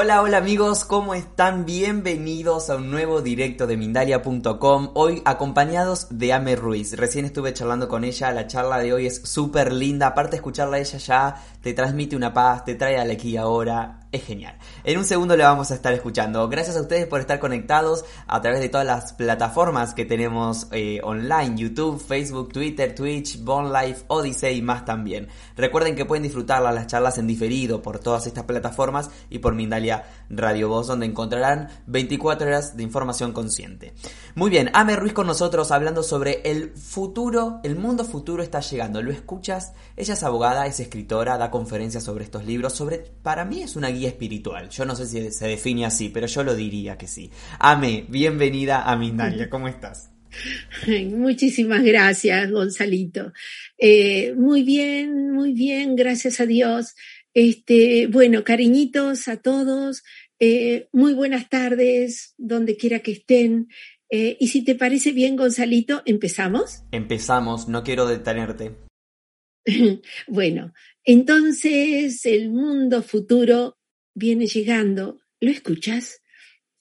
[0.00, 1.66] Hola, hola amigos, ¿cómo están?
[1.66, 4.90] Bienvenidos a un nuevo directo de Mindalia.com.
[4.94, 6.96] Hoy acompañados de Ame Ruiz.
[6.96, 10.06] Recién estuve charlando con ella, la charla de hoy es súper linda.
[10.06, 14.06] Aparte de escucharla ella ya te transmite una paz, te trae a la aquí ahora.
[14.10, 14.56] Es genial.
[14.84, 16.48] En un segundo le vamos a estar escuchando.
[16.48, 21.00] Gracias a ustedes por estar conectados a través de todas las plataformas que tenemos eh,
[21.04, 25.28] online: YouTube, Facebook, Twitter, Twitch, Bone Life, Odyssey y más también.
[25.56, 30.04] Recuerden que pueden disfrutar las charlas en diferido por todas estas plataformas y por Mindalia
[30.30, 33.92] Radio Voz, donde encontrarán 24 horas de información consciente.
[34.34, 39.02] Muy bien, Ame Ruiz con nosotros hablando sobre el futuro, el mundo futuro está llegando.
[39.02, 39.72] ¿Lo escuchas?
[39.96, 42.72] Ella es abogada, es escritora, da conferencias sobre estos libros.
[42.72, 44.68] Sobre, para mí es una guía espiritual.
[44.70, 47.30] Yo no sé si se define así, pero yo lo diría que sí.
[47.58, 49.48] Ame, bienvenida a Mindalia.
[49.48, 50.10] ¿Cómo estás?
[50.86, 53.32] Muchísimas gracias, Gonzalito.
[53.78, 56.94] Eh, muy bien, muy bien, gracias a Dios.
[57.34, 60.02] Este, bueno, cariñitos a todos.
[60.38, 63.68] Eh, muy buenas tardes, donde quiera que estén.
[64.10, 66.82] Eh, y si te parece bien, Gonzalito, ¿empezamos?
[66.92, 68.72] Empezamos, no quiero detenerte.
[70.28, 70.72] bueno,
[71.04, 73.77] entonces el mundo futuro
[74.18, 75.20] viene llegando.
[75.40, 76.20] ¿Lo escuchas?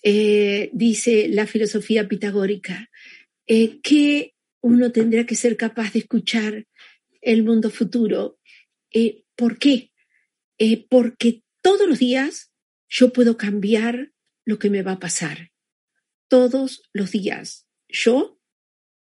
[0.03, 2.89] Eh, dice la filosofía pitagórica,
[3.45, 6.67] eh, que uno tendrá que ser capaz de escuchar
[7.21, 8.39] el mundo futuro.
[8.91, 9.91] Eh, ¿Por qué?
[10.89, 12.51] porque todos los días
[12.89, 14.11] yo puedo cambiar
[14.43, 15.51] lo que me va a pasar.
[16.27, 18.39] Todos los días yo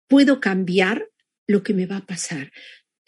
[0.08, 1.10] puedo cambiar
[1.46, 2.54] lo que me va a pasar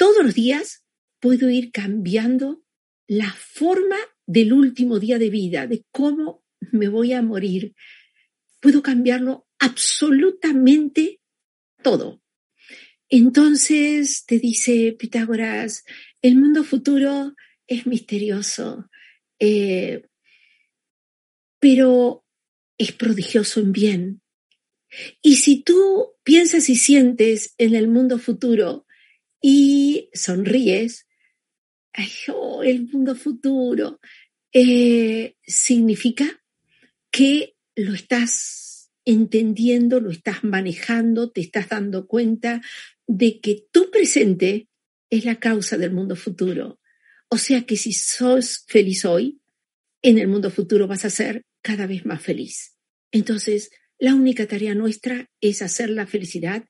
[0.04, 0.84] todos los días
[1.22, 2.62] puedo ir cambiando
[3.08, 7.74] la forma del último día de vida, de cómo me voy a morir.
[8.60, 11.20] Puedo cambiarlo absolutamente
[11.82, 12.22] todo.
[13.10, 15.84] Entonces te dice Pitágoras,
[16.22, 17.36] el mundo futuro
[17.68, 18.90] es misterioso,
[19.40, 20.08] eh,
[21.60, 22.26] pero
[22.78, 24.22] es prodigioso en bien.
[25.22, 28.86] Y si tú piensas y sientes en el mundo futuro
[29.42, 31.08] y sonríes,
[32.64, 34.00] el mundo futuro,
[34.52, 36.26] eh, significa
[37.12, 42.62] que lo estás entendiendo, lo estás manejando, te estás dando cuenta
[43.08, 44.70] de que tu presente
[45.10, 46.80] es la causa del mundo futuro.
[47.30, 49.42] O sea que si sos feliz hoy,
[50.02, 52.78] en el mundo futuro vas a ser cada vez más feliz.
[53.12, 56.66] Entonces, la única tarea nuestra es hacer la felicidad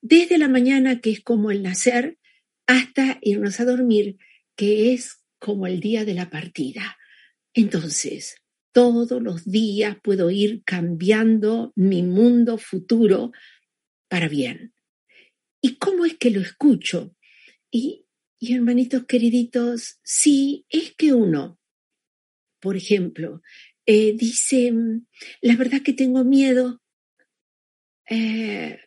[0.00, 2.18] desde la mañana, que es como el nacer,
[2.66, 4.18] hasta irnos a dormir,
[4.56, 6.96] que es como el día de la partida.
[7.52, 8.36] Entonces,
[8.72, 13.32] todos los días puedo ir cambiando mi mundo futuro
[14.08, 14.74] para bien.
[15.60, 17.16] ¿Y cómo es que lo escucho?
[17.70, 18.06] Y,
[18.38, 21.58] y hermanitos queriditos, sí, es que uno,
[22.60, 23.42] por ejemplo,
[23.86, 24.72] eh, dice,
[25.40, 26.82] la verdad que tengo miedo,
[28.08, 28.80] eh,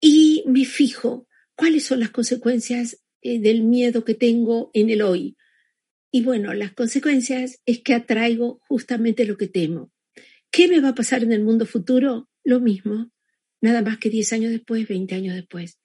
[0.00, 5.36] y me fijo cuáles son las consecuencias eh, del miedo que tengo en el hoy.
[6.10, 9.92] Y bueno, las consecuencias es que atraigo justamente lo que temo.
[10.50, 12.28] ¿Qué me va a pasar en el mundo futuro?
[12.42, 13.12] Lo mismo,
[13.60, 15.78] nada más que 10 años después, 20 años después.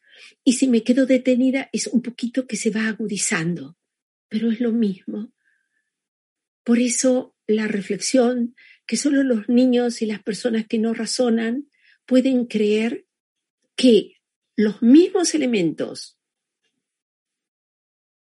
[0.44, 3.78] Y si me quedo detenida, es un poquito que se va agudizando,
[4.30, 5.32] pero es lo mismo.
[6.64, 8.56] Por eso la reflexión,
[8.88, 11.70] que solo los niños y las personas que no razonan
[12.06, 13.06] pueden creer
[13.76, 14.14] que
[14.56, 16.15] los mismos elementos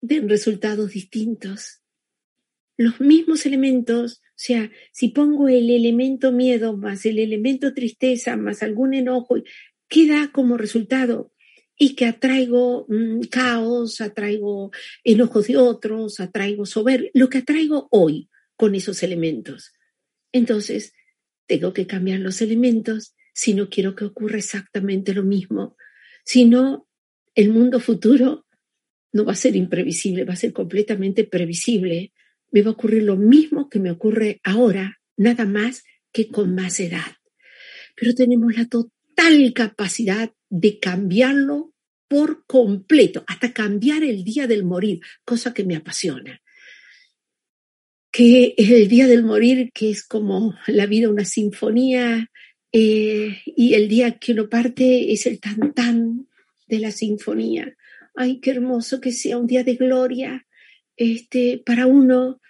[0.01, 1.81] den resultados distintos.
[2.77, 8.63] Los mismos elementos, o sea, si pongo el elemento miedo más el elemento tristeza más
[8.63, 9.35] algún enojo,
[9.87, 11.33] ¿qué da como resultado?
[11.77, 14.71] Y que atraigo mm, caos, atraigo
[15.03, 19.73] enojos de otros, atraigo soberbia, lo que atraigo hoy con esos elementos.
[20.31, 20.93] Entonces,
[21.45, 25.75] tengo que cambiar los elementos si no quiero que ocurra exactamente lo mismo
[26.23, 26.87] sino
[27.35, 28.45] el mundo futuro
[29.13, 32.13] no va a ser imprevisible, va a ser completamente previsible.
[32.51, 36.79] Me va a ocurrir lo mismo que me ocurre ahora, nada más que con más
[36.79, 37.17] edad.
[37.95, 41.73] Pero tenemos la total capacidad de cambiarlo
[42.07, 46.41] por completo, hasta cambiar el día del morir, cosa que me apasiona.
[48.11, 52.29] Que el día del morir, que es como la vida una sinfonía,
[52.73, 56.27] eh, y el día que uno parte es el tan tan
[56.67, 57.75] de la sinfonía.
[58.15, 60.45] Ay, qué hermoso que sea un día de gloria
[60.95, 62.41] este, para uno.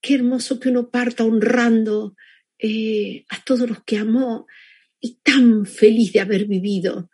[0.00, 2.16] Qué hermoso que uno parta honrando
[2.58, 4.46] eh, a todos los que amó
[4.98, 7.10] y tan feliz de haber vivido.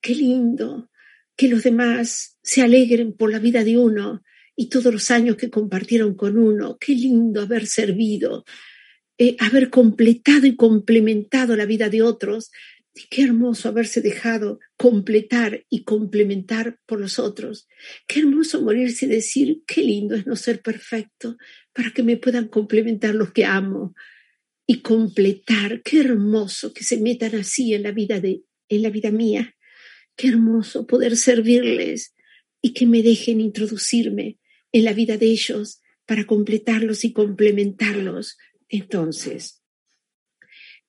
[0.00, 0.90] Qué lindo
[1.36, 4.22] que los demás se alegren por la vida de uno
[4.56, 6.76] y todos los años que compartieron con uno.
[6.78, 8.44] Qué lindo haber servido
[9.20, 12.52] eh, haber completado y complementado la vida de otros.
[12.98, 17.68] Y qué hermoso haberse dejado completar y complementar por los otros.
[18.08, 21.36] Qué hermoso morirse y decir, qué lindo es no ser perfecto
[21.72, 23.94] para que me puedan complementar los que amo
[24.66, 25.80] y completar.
[25.82, 29.54] Qué hermoso que se metan así en la vida de, en la vida mía.
[30.16, 32.16] Qué hermoso poder servirles
[32.60, 34.38] y que me dejen introducirme
[34.72, 38.38] en la vida de ellos para completarlos y complementarlos.
[38.68, 39.62] Entonces,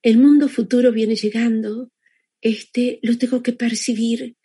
[0.01, 1.91] el mundo futuro viene llegando,
[2.41, 4.38] este lo tengo que percibir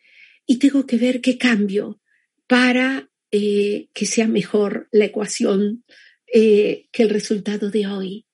[0.47, 2.01] y tengo que ver qué cambio
[2.47, 5.85] para eh, que sea mejor la ecuación
[6.33, 8.27] eh, que el resultado de hoy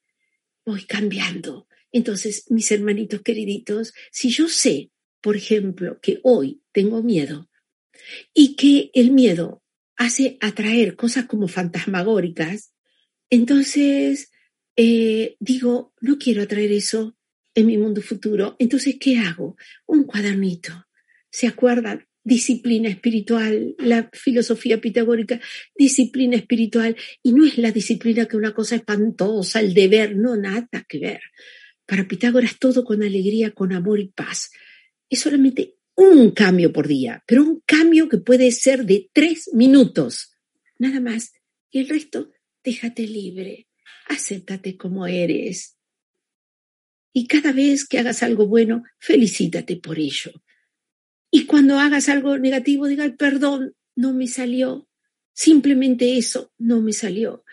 [0.64, 1.68] voy cambiando.
[1.92, 4.90] Entonces, mis hermanitos queriditos, si yo sé,
[5.20, 7.50] por ejemplo, que hoy tengo miedo
[8.32, 9.62] y que el miedo
[9.96, 12.72] hace atraer cosas como fantasmagóricas,
[13.28, 14.30] entonces
[14.76, 17.16] eh, digo, no quiero atraer eso
[17.54, 18.56] en mi mundo futuro.
[18.58, 19.56] Entonces, ¿qué hago?
[19.86, 20.86] Un cuadernito.
[21.30, 22.06] ¿Se acuerdan?
[22.22, 25.40] disciplina espiritual, la filosofía pitagórica,
[25.74, 30.68] disciplina espiritual, y no es la disciplina que una cosa espantosa, el deber, no, nada
[30.88, 31.20] que ver.
[31.86, 34.50] Para Pitágoras todo con alegría, con amor y paz.
[35.08, 40.36] Es solamente un cambio por día, pero un cambio que puede ser de tres minutos,
[40.78, 41.32] nada más.
[41.70, 42.30] Y el resto,
[42.62, 43.68] déjate libre,
[44.08, 45.79] acéptate como eres.
[47.12, 50.42] Y cada vez que hagas algo bueno, felicítate por ello.
[51.30, 54.88] Y cuando hagas algo negativo, diga, perdón, no me salió.
[55.32, 57.44] Simplemente eso no me salió.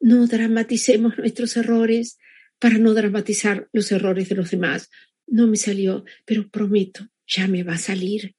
[0.00, 2.18] No dramaticemos nuestros errores
[2.58, 4.90] para no dramatizar los errores de los demás.
[5.26, 8.34] No me salió, pero prometo, ya me va a salir.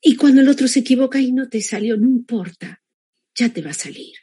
[0.00, 2.82] Y cuando el otro se equivoca y no te salió, no importa,
[3.34, 4.14] ya te va a salir.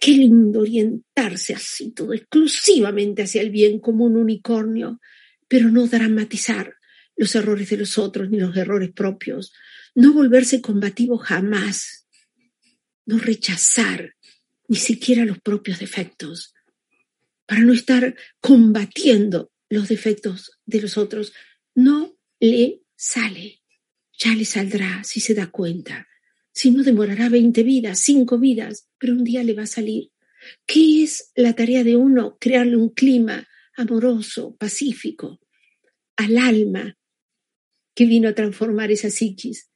[0.00, 5.00] Qué lindo orientarse así todo exclusivamente hacia el bien como un unicornio,
[5.48, 6.74] pero no dramatizar
[7.16, 9.52] los errores de los otros ni los errores propios,
[9.94, 12.06] no volverse combativo jamás,
[13.06, 14.14] no rechazar
[14.68, 16.54] ni siquiera los propios defectos,
[17.46, 21.32] para no estar combatiendo los defectos de los otros,
[21.74, 23.62] no le sale,
[24.12, 26.06] ya le saldrá si se da cuenta,
[26.58, 30.10] si no demorará 20 vidas, cinco vidas, pero un día le va a salir.
[30.66, 32.36] ¿Qué es la tarea de uno?
[32.40, 33.46] Crearle un clima
[33.76, 35.38] amoroso, pacífico,
[36.16, 36.98] al alma,
[37.94, 39.70] que vino a transformar esa psiquis,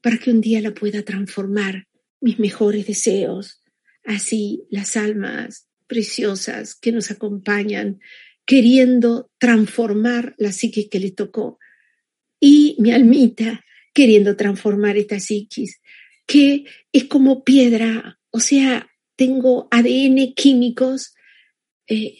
[0.00, 1.88] para que un día la pueda transformar
[2.20, 3.60] mis mejores deseos.
[4.04, 7.98] Así las almas preciosas que nos acompañan,
[8.46, 11.58] queriendo transformar la psiquis que le tocó.
[12.38, 15.79] Y mi almita queriendo transformar esta psiquis,
[16.30, 21.12] que es como piedra, o sea, tengo ADN químicos,
[21.88, 22.18] eh,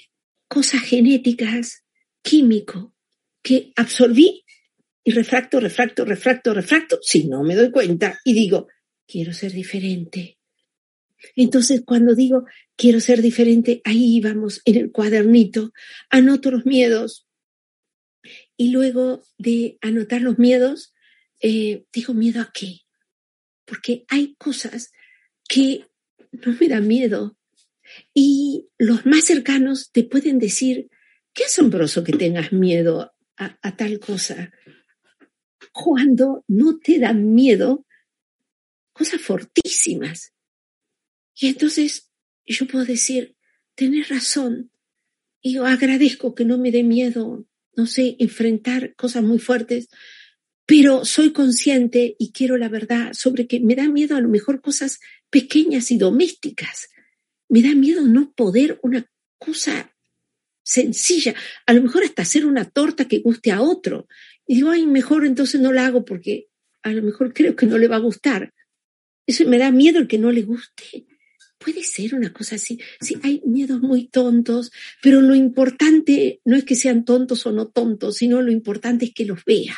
[0.49, 1.85] cosas genéticas,
[2.21, 2.93] químico,
[3.41, 4.45] que absorbí
[5.05, 8.67] y refracto, refracto, refracto, refracto, si no me doy cuenta y digo,
[9.07, 10.39] quiero ser diferente.
[11.37, 15.73] Entonces, cuando digo quiero ser diferente, ahí vamos en el cuadernito,
[16.11, 17.29] anoto los miedos
[18.57, 20.95] y luego de anotar los miedos,
[21.39, 22.81] eh, digo miedo a qué.
[23.71, 24.91] Porque hay cosas
[25.49, 25.87] que
[26.33, 27.39] no me dan miedo
[28.13, 30.89] y los más cercanos te pueden decir,
[31.33, 34.53] qué asombroso que tengas miedo a tal cosa
[35.73, 37.87] cuando no te dan miedo
[38.93, 40.35] cosas fortísimas.
[41.35, 42.11] Y entonces
[42.45, 43.37] yo puedo decir,
[43.77, 44.73] tenés razón,
[45.41, 47.47] y yo agradezco que no me dé miedo,
[47.77, 49.89] no sé, enfrentar cosas muy fuertes,
[50.71, 54.61] pero soy consciente y quiero la verdad sobre que me da miedo a lo mejor
[54.61, 56.91] cosas pequeñas y domésticas.
[57.49, 59.05] Me da miedo no poder una
[59.37, 59.93] cosa
[60.63, 61.35] sencilla,
[61.67, 64.07] a lo mejor hasta hacer una torta que guste a otro.
[64.47, 66.47] Y digo, ay, mejor entonces no la hago porque
[66.85, 68.55] a lo mejor creo que no le va a gustar.
[69.27, 71.05] Eso me da miedo el que no le guste.
[71.59, 72.79] Puede ser una cosa así.
[73.01, 74.71] Sí, hay miedos muy tontos,
[75.03, 79.13] pero lo importante no es que sean tontos o no tontos, sino lo importante es
[79.13, 79.77] que los vea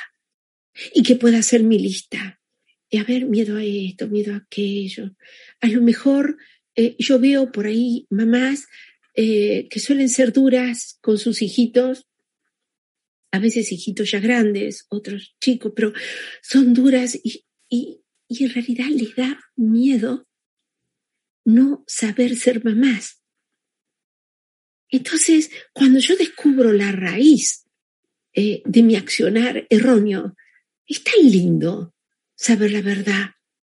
[0.95, 2.41] y que pueda hacer mi lista.
[2.89, 5.15] Y a ver, miedo a esto, miedo a aquello.
[5.61, 6.37] A lo mejor
[6.75, 8.67] eh, yo veo por ahí mamás
[9.15, 12.07] eh, que suelen ser duras con sus hijitos
[13.33, 15.93] a veces hijitos ya grandes, otros chicos, pero
[16.43, 17.47] son duras y,
[18.29, 20.27] en realidad les da miedo
[21.45, 23.23] no saber ser mamás.
[24.91, 27.67] Entonces, cuando yo descubro la raíz
[28.35, 30.37] eh, de mi accionar erróneo,
[30.87, 31.95] es tan lindo
[32.35, 33.31] saber la verdad,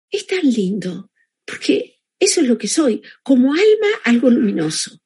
[0.10, 1.12] es tan lindo,
[1.46, 5.00] porque eso es lo que soy, como alma algo luminoso.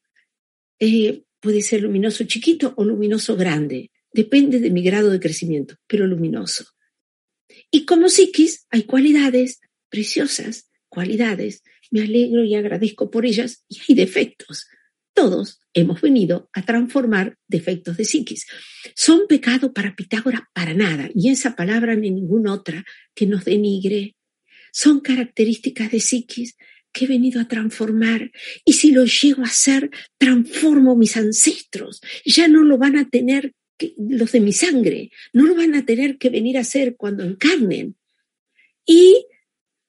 [0.79, 3.91] Eh, puede ser luminoso chiquito o luminoso grande.
[4.11, 6.65] Depende de mi grado de crecimiento, pero luminoso.
[7.71, 9.59] Y como psiquis hay cualidades
[9.89, 11.63] preciosas, cualidades.
[11.91, 14.67] Me alegro y agradezco por ellas y hay defectos.
[15.15, 18.45] Todos hemos venido a transformar defectos de psiquis.
[18.95, 24.15] Son pecado para Pitágoras para nada, y esa palabra ni ninguna otra que nos denigre.
[24.73, 26.57] Son características de psiquis
[26.91, 28.29] que he venido a transformar.
[28.65, 32.01] Y si lo llego a hacer, transformo mis ancestros.
[32.25, 33.53] Ya no lo van a tener
[33.97, 37.95] los de mi sangre, no lo van a tener que venir a hacer cuando encarnen.
[38.85, 39.25] Y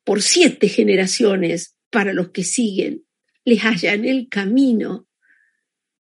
[0.05, 3.05] por siete generaciones, para los que siguen,
[3.45, 5.09] les hallan el camino.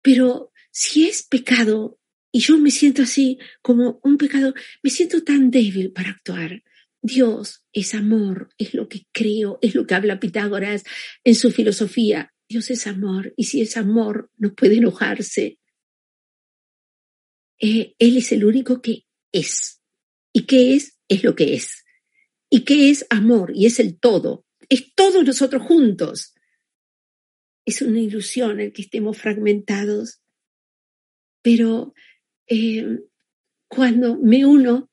[0.03, 1.97] Pero si es pecado,
[2.31, 6.61] y yo me siento así como un pecado, me siento tan débil para actuar.
[7.01, 10.83] Dios es amor, es lo que creo, es lo que habla Pitágoras
[11.23, 12.33] en su filosofía.
[12.47, 15.59] Dios es amor, y si es amor, no puede enojarse.
[17.59, 19.81] Eh, él es el único que es.
[20.33, 20.99] ¿Y qué es?
[21.07, 21.83] Es lo que es.
[22.49, 23.51] ¿Y qué es amor?
[23.55, 24.45] Y es el todo.
[24.69, 26.33] Es todos nosotros juntos.
[27.65, 30.21] Es una ilusión el que estemos fragmentados.
[31.41, 31.93] Pero
[32.47, 32.99] eh,
[33.67, 34.89] cuando me uno,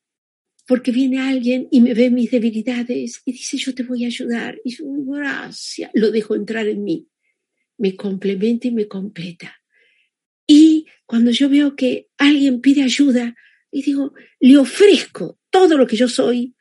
[0.66, 4.60] porque viene alguien y me ve mis debilidades y dice, yo te voy a ayudar.
[4.64, 7.08] Y yo, gracias, lo dejo entrar en mí.
[7.76, 9.56] Me complementa y me completa.
[10.46, 13.34] Y cuando yo veo que alguien pide ayuda
[13.70, 16.54] y digo, le ofrezco todo lo que yo soy,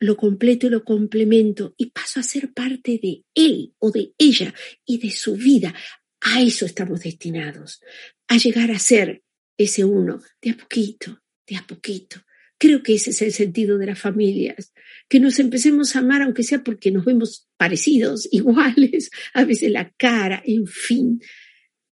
[0.00, 4.52] lo completo y lo complemento y paso a ser parte de él o de ella
[4.84, 5.74] y de su vida.
[6.22, 7.80] A eso estamos destinados,
[8.26, 9.22] a llegar a ser
[9.56, 12.22] ese uno, de a poquito, de a poquito.
[12.58, 14.72] Creo que ese es el sentido de las familias,
[15.08, 19.90] que nos empecemos a amar, aunque sea porque nos vemos parecidos, iguales, a veces la
[19.96, 21.20] cara, en fin,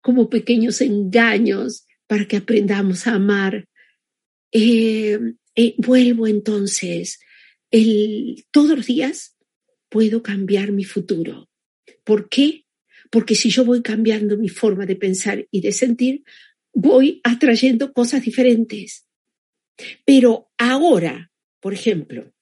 [0.00, 3.66] como pequeños engaños para que aprendamos a amar.
[4.52, 5.18] Eh,
[5.56, 7.18] eh, vuelvo entonces,
[7.74, 9.36] el, todos los días
[9.88, 11.50] puedo cambiar mi futuro.
[12.04, 12.66] ¿Por qué?
[13.10, 16.22] Porque si yo voy cambiando mi forma de pensar y de sentir,
[16.72, 19.08] voy atrayendo cosas diferentes.
[20.04, 22.32] Pero ahora, por ejemplo,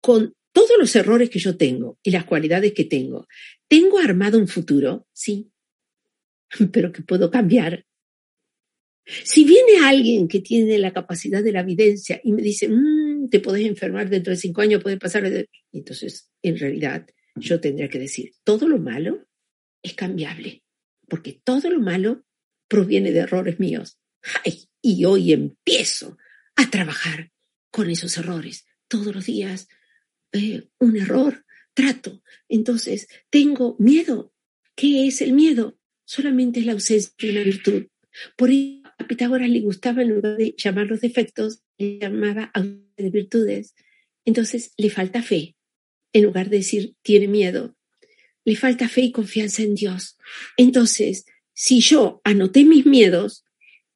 [0.00, 3.26] con todos los errores que yo tengo y las cualidades que tengo,
[3.66, 5.08] ¿tengo armado un futuro?
[5.12, 5.50] Sí,
[6.72, 7.86] pero que puedo cambiar.
[9.04, 13.01] Si viene alguien que tiene la capacidad de la evidencia y me dice, mm,
[13.32, 15.24] te puedes enfermar dentro de cinco años, puede pasar,
[15.72, 19.26] entonces en realidad yo tendría que decir, todo lo malo
[19.82, 20.62] es cambiable,
[21.08, 22.24] porque todo lo malo
[22.68, 23.98] proviene de errores míos.
[24.80, 26.18] y hoy empiezo
[26.56, 27.32] a trabajar
[27.70, 28.66] con esos errores.
[28.86, 29.68] Todos los días,
[30.32, 32.22] eh, un error, trato.
[32.48, 34.34] Entonces, tengo miedo.
[34.74, 35.78] ¿Qué es el miedo?
[36.04, 37.86] solamente es la ausencia de una virtud.
[38.36, 42.50] Por eso a Pitágoras le gustaba, en lugar de llamar los defectos, le llamaba
[43.02, 43.74] de virtudes.
[44.24, 45.56] Entonces le falta fe,
[46.12, 47.76] en lugar de decir tiene miedo.
[48.44, 50.16] Le falta fe y confianza en Dios.
[50.56, 53.44] Entonces, si yo anoté mis miedos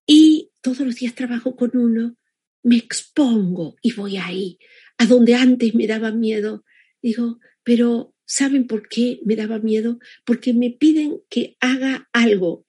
[0.07, 2.17] y todos los días trabajo con uno,
[2.63, 4.59] me expongo y voy ahí,
[4.99, 6.65] a donde antes me daba miedo.
[7.01, 10.01] Digo, pero ¿Saben por qué me daba miedo?
[10.25, 12.67] Porque me piden que haga algo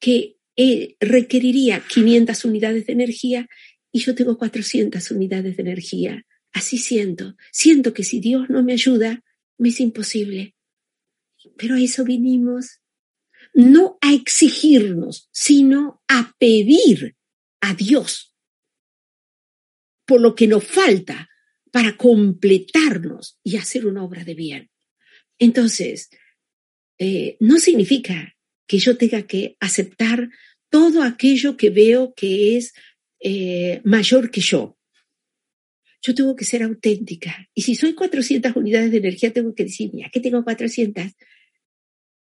[0.00, 3.48] que eh, requeriría 500 unidades de energía
[3.96, 6.26] y yo tengo 400 unidades de energía.
[6.52, 7.34] Así siento.
[7.50, 9.24] Siento que si Dios no me ayuda,
[9.56, 10.54] me es imposible.
[11.56, 12.82] Pero a eso vinimos.
[13.54, 17.16] No a exigirnos, sino a pedir
[17.62, 18.34] a Dios
[20.04, 21.30] por lo que nos falta
[21.72, 24.70] para completarnos y hacer una obra de bien.
[25.38, 26.10] Entonces,
[26.98, 28.36] eh, no significa
[28.66, 30.28] que yo tenga que aceptar
[30.68, 32.74] todo aquello que veo que es
[33.20, 34.76] eh, mayor que yo.
[36.02, 37.48] Yo tengo que ser auténtica.
[37.54, 41.04] Y si soy 400 unidades de energía, tengo que decir, mira, que tengo 400.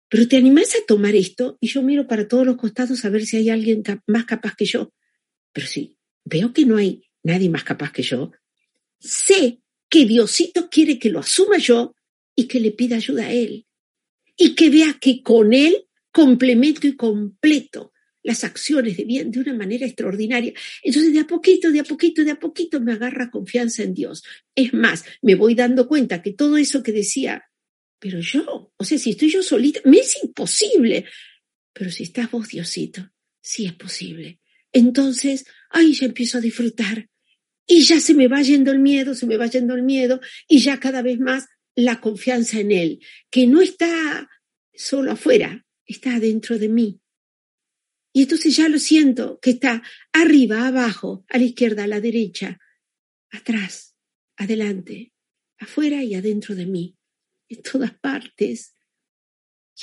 [0.08, 3.26] Pero te animas a tomar esto y yo miro para todos los costados a ver
[3.26, 4.92] si hay alguien más capaz que yo.
[5.52, 8.32] Pero si veo que no hay nadie más capaz que yo,
[8.98, 11.94] sé que Diosito quiere que lo asuma yo
[12.34, 13.66] y que le pida ayuda a Él.
[14.36, 17.92] Y que vea que con Él complemento y completo
[18.28, 20.52] las acciones de bien de una manera extraordinaria.
[20.82, 24.22] Entonces, de a poquito, de a poquito, de a poquito me agarra confianza en Dios.
[24.54, 27.44] Es más, me voy dando cuenta que todo eso que decía,
[27.98, 31.06] pero yo, o sea, si estoy yo solita, me es imposible.
[31.72, 34.40] Pero si estás vos, Diosito, sí es posible.
[34.72, 37.08] Entonces, ay, ya empiezo a disfrutar.
[37.66, 40.58] Y ya se me va yendo el miedo, se me va yendo el miedo, y
[40.58, 44.28] ya cada vez más la confianza en Él, que no está
[44.74, 47.00] solo afuera, está dentro de mí.
[48.12, 52.58] Y entonces ya lo siento, que está arriba, abajo, a la izquierda, a la derecha,
[53.30, 53.94] atrás,
[54.36, 55.12] adelante,
[55.58, 56.96] afuera y adentro de mí,
[57.48, 58.74] en todas partes.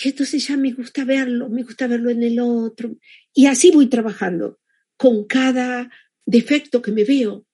[0.03, 2.97] Y entonces ya me gusta verlo, me gusta verlo en el otro.
[3.33, 4.59] Y así voy trabajando
[4.97, 5.89] con cada
[6.25, 7.45] defecto que me veo.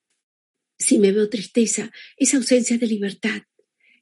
[0.78, 3.42] Si me veo tristeza, esa ausencia de libertad.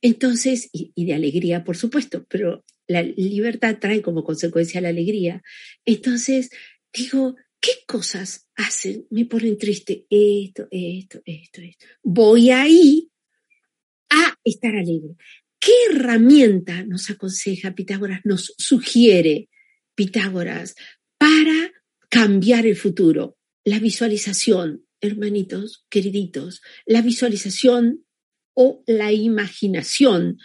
[0.00, 5.42] Entonces, y, y de alegría, por supuesto, pero la libertad trae como consecuencia la alegría.
[5.85, 6.50] Entonces,
[6.92, 9.06] digo, ¿qué cosas hacen?
[9.11, 10.06] Me ponen triste.
[10.11, 11.87] Esto, esto, esto, esto.
[12.02, 13.09] Voy ahí
[14.09, 15.14] a estar alegre.
[15.61, 19.49] ¿Qué herramienta nos aconseja Pitágoras, nos sugiere
[19.94, 20.75] Pitágoras
[21.16, 21.73] para
[22.09, 23.38] cambiar el futuro?
[23.62, 28.04] La visualización, hermanitos, queriditos, la visualización
[28.54, 30.38] o la imaginación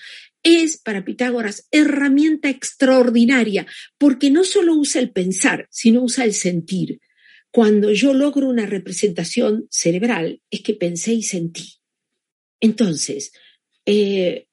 [0.45, 3.65] es para Pitágoras herramienta extraordinaria,
[3.97, 6.99] porque no solo usa el pensar, sino usa el sentir.
[7.51, 11.73] Cuando yo logro una representación cerebral, es que pensé y sentí.
[12.59, 13.33] Entonces,
[13.87, 14.45] eh,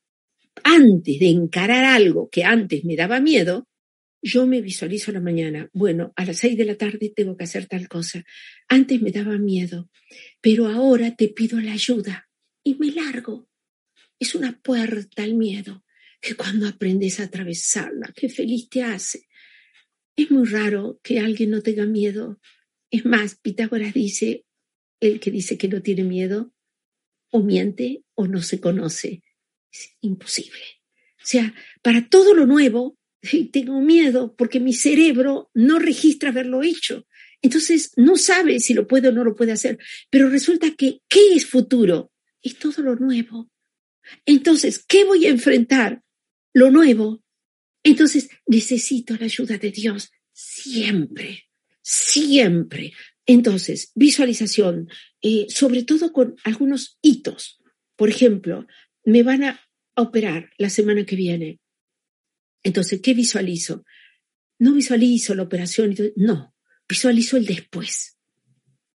[0.65, 3.69] antes de encarar algo que antes me daba miedo,
[4.23, 5.69] yo me visualizo la mañana.
[5.75, 8.25] Bueno, a las seis de la tarde tengo que hacer tal cosa.
[8.67, 9.91] Antes me daba miedo,
[10.41, 12.31] pero ahora te pido la ayuda
[12.65, 13.49] y me largo
[14.23, 15.85] es una puerta al miedo
[16.21, 19.27] que cuando aprendes a atravesarla, qué feliz te hace.
[20.15, 22.41] Es muy raro que alguien no tenga miedo.
[22.91, 24.45] Es más, Pitágoras dice,
[25.01, 26.55] el que dice que no tiene miedo,
[27.31, 29.23] o miente o no se conoce.
[29.73, 30.63] Es imposible.
[31.17, 32.97] O sea, para todo lo nuevo,
[33.53, 37.07] tengo miedo porque mi cerebro no registra haberlo hecho.
[37.41, 39.79] Entonces no sabe si lo puede o no lo puede hacer.
[40.11, 42.13] Pero resulta que, ¿qué es futuro?
[42.41, 43.52] Es todo lo nuevo.
[44.27, 46.03] Entonces, ¿qué voy a enfrentar?
[46.53, 47.23] Lo nuevo.
[47.83, 51.45] Entonces, necesito la ayuda de Dios siempre,
[51.83, 52.93] siempre.
[53.27, 54.89] Entonces, visualización,
[55.21, 57.61] eh, sobre todo con algunos hitos.
[57.97, 58.67] Por ejemplo,
[59.05, 59.61] me van a
[59.97, 61.61] operar la semana que viene.
[62.63, 63.85] Entonces, ¿qué visualizo?
[64.59, 66.55] No visualizo la operación, no,
[66.89, 68.17] visualizo el después.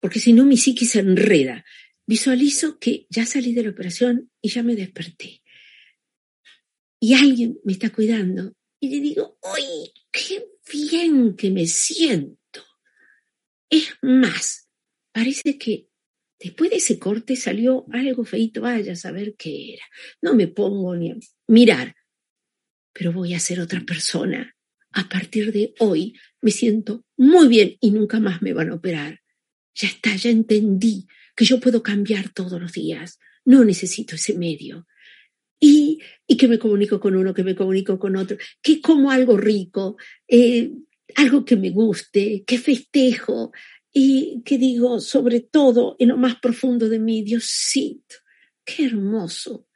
[0.00, 1.64] Porque si no, mi psique se enreda.
[2.08, 5.42] Visualizo que ya salí de la operación y ya me desperté.
[6.98, 8.54] Y alguien me está cuidando.
[8.80, 12.64] Y le digo, ¡ay, qué bien que me siento!
[13.68, 14.70] Es más,
[15.12, 15.90] parece que
[16.40, 19.84] después de ese corte salió algo feito, vaya a saber qué era.
[20.22, 21.16] No me pongo ni a
[21.46, 21.94] mirar,
[22.94, 24.56] pero voy a ser otra persona.
[24.92, 29.20] A partir de hoy me siento muy bien y nunca más me van a operar.
[29.74, 31.06] Ya está, ya entendí
[31.38, 33.20] que yo puedo cambiar todos los días.
[33.44, 34.88] No necesito ese medio.
[35.60, 39.36] Y, y que me comunico con uno, que me comunico con otro, que como algo
[39.36, 39.96] rico,
[40.26, 40.72] eh,
[41.14, 43.52] algo que me guste, que festejo
[43.92, 48.16] y que digo, sobre todo, en lo más profundo de mí, Diosito,
[48.64, 49.68] qué hermoso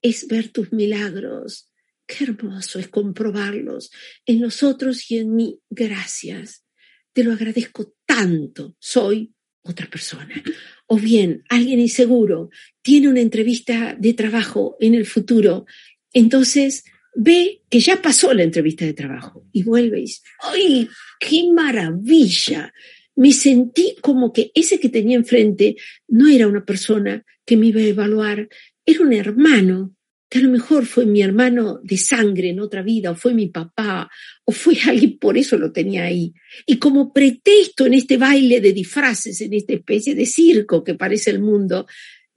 [0.00, 1.68] es ver tus milagros,
[2.06, 3.90] qué hermoso es comprobarlos
[4.24, 5.60] en nosotros y en mí.
[5.68, 6.64] Gracias.
[7.12, 8.76] Te lo agradezco tanto.
[8.78, 9.34] Soy
[9.68, 10.42] otra persona
[10.86, 12.50] o bien alguien inseguro
[12.82, 15.66] tiene una entrevista de trabajo en el futuro,
[16.12, 20.88] entonces ve que ya pasó la entrevista de trabajo y vuelve y dice, ¡ay,
[21.20, 22.72] qué maravilla!
[23.14, 25.76] Me sentí como que ese que tenía enfrente
[26.06, 28.48] no era una persona que me iba a evaluar,
[28.86, 29.94] era un hermano
[30.28, 33.46] que a lo mejor fue mi hermano de sangre en otra vida, o fue mi
[33.48, 34.10] papá,
[34.44, 36.34] o fue alguien, por eso lo tenía ahí.
[36.66, 41.30] Y como pretexto en este baile de disfraces, en esta especie de circo que parece
[41.30, 41.86] el mundo,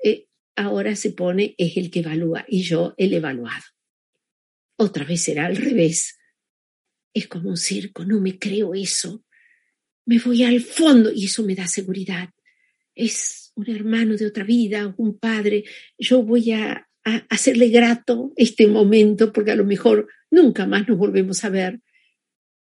[0.04, 3.63] eh, ahora se pone, es el que evalúa y yo el evaluado.
[4.77, 6.17] Otra vez será al revés.
[7.13, 9.25] Es como un circo, no me creo eso.
[10.06, 12.30] Me voy al fondo y eso me da seguridad.
[12.95, 15.65] Es un hermano de otra vida, un padre.
[15.99, 20.98] Yo voy a a hacerle grato este momento, porque a lo mejor nunca más nos
[20.98, 21.80] volvemos a ver.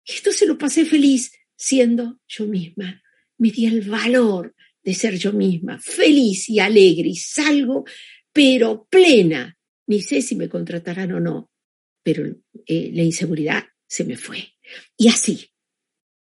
[0.05, 3.03] Esto se lo pasé feliz siendo yo misma.
[3.39, 7.85] Me di el valor de ser yo misma, feliz y alegre, y salgo,
[8.33, 9.57] pero plena.
[9.87, 11.51] Ni sé si me contratarán o no,
[12.03, 12.25] pero
[12.67, 14.55] eh, la inseguridad se me fue.
[14.97, 15.51] Y así.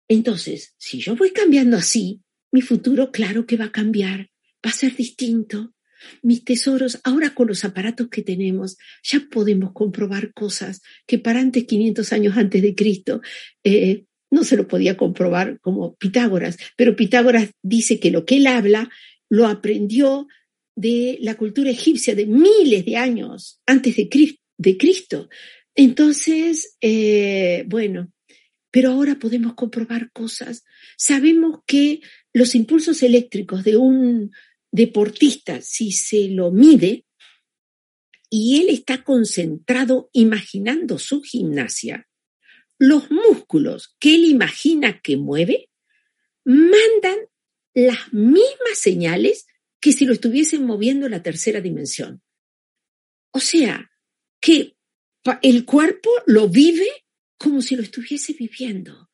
[0.08, 4.30] Entonces, si yo voy cambiando así, mi futuro, claro que va a cambiar,
[4.64, 5.73] va a ser distinto
[6.22, 11.64] mis tesoros, ahora con los aparatos que tenemos, ya podemos comprobar cosas que para antes,
[11.64, 13.20] 500 años antes de Cristo,
[13.62, 18.46] eh, no se lo podía comprobar como Pitágoras, pero Pitágoras dice que lo que él
[18.46, 18.90] habla
[19.28, 20.26] lo aprendió
[20.76, 25.28] de la cultura egipcia de miles de años antes de, Cristo.
[25.74, 28.12] Entonces, eh, bueno,
[28.70, 30.64] pero ahora podemos comprobar cosas.
[30.96, 32.00] Sabemos que
[32.32, 34.32] los impulsos eléctricos de un
[34.74, 37.06] deportista, si se lo mide,
[38.28, 42.08] y él está concentrado imaginando su gimnasia,
[42.76, 45.70] los músculos que él imagina que mueve
[46.44, 47.18] mandan
[47.72, 49.46] las mismas señales
[49.80, 52.20] que si lo estuviesen moviendo en la tercera dimensión.
[53.30, 53.92] O sea,
[54.40, 54.76] que
[55.42, 56.88] el cuerpo lo vive
[57.38, 59.08] como si lo estuviese viviendo.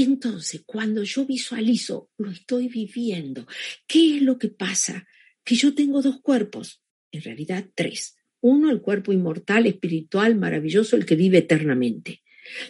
[0.00, 3.48] Entonces, cuando yo visualizo, lo estoy viviendo.
[3.84, 5.08] ¿Qué es lo que pasa?
[5.42, 6.80] Que yo tengo dos cuerpos,
[7.10, 8.14] en realidad tres.
[8.40, 12.22] Uno, el cuerpo inmortal, espiritual, maravilloso, el que vive eternamente.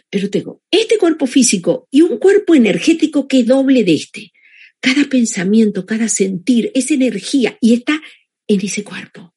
[0.09, 4.33] Pero tengo este cuerpo físico y un cuerpo energético que es doble de este.
[4.81, 8.01] Cada pensamiento, cada sentir es energía y está
[8.47, 9.35] en ese cuerpo.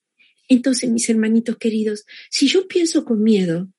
[0.47, 3.69] Entonces, mis hermanitos queridos, si yo pienso con miedo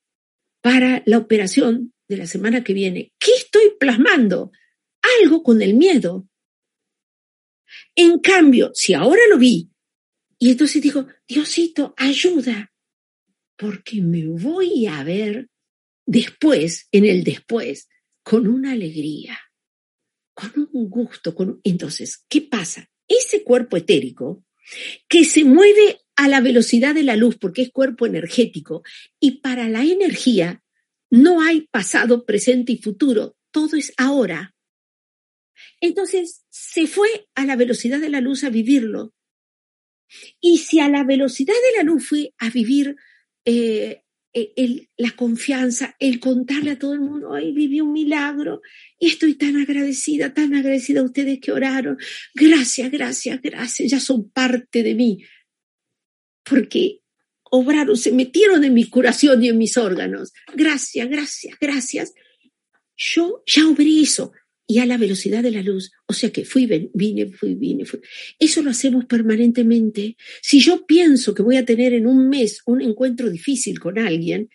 [0.61, 4.53] para la operación de la semana que viene, ¿qué estoy plasmando?
[5.20, 6.29] Algo con el miedo.
[7.94, 9.70] En cambio, si ahora lo vi,
[10.38, 12.72] y entonces digo, Diosito, ayuda,
[13.57, 15.48] porque me voy a ver
[16.07, 17.88] después, en el después,
[18.22, 19.38] con una alegría
[20.35, 21.35] con un gusto.
[21.35, 21.61] Con...
[21.64, 22.90] Entonces, ¿qué pasa?
[23.09, 24.44] Ese cuerpo etérico
[25.09, 28.83] que se mueve a la velocidad de la luz porque es cuerpo energético
[29.20, 30.62] y para la energía
[31.12, 34.55] no hay pasado, presente y futuro, todo es ahora.
[35.79, 39.12] Entonces se fue a la velocidad de la luz a vivirlo.
[40.40, 42.96] Y si a la velocidad de la luz fue a vivir
[43.44, 44.01] eh,
[44.33, 48.62] el, la confianza, el contarle a todo el mundo, ay, viví un milagro
[48.98, 51.98] y estoy tan agradecida, tan agradecida a ustedes que oraron.
[52.35, 55.22] Gracias, gracias, gracias, ya son parte de mí.
[56.42, 57.01] Porque
[57.54, 60.32] obraron, se metieron en mi curación y en mis órganos.
[60.54, 62.14] Gracias, gracias, gracias.
[62.96, 64.32] Yo ya obré eso
[64.66, 65.92] y a la velocidad de la luz.
[66.06, 68.00] O sea que fui, vine, fui, vine, fui.
[68.38, 70.16] Eso lo hacemos permanentemente.
[70.40, 74.48] Si yo pienso que voy a tener en un mes un encuentro difícil con alguien,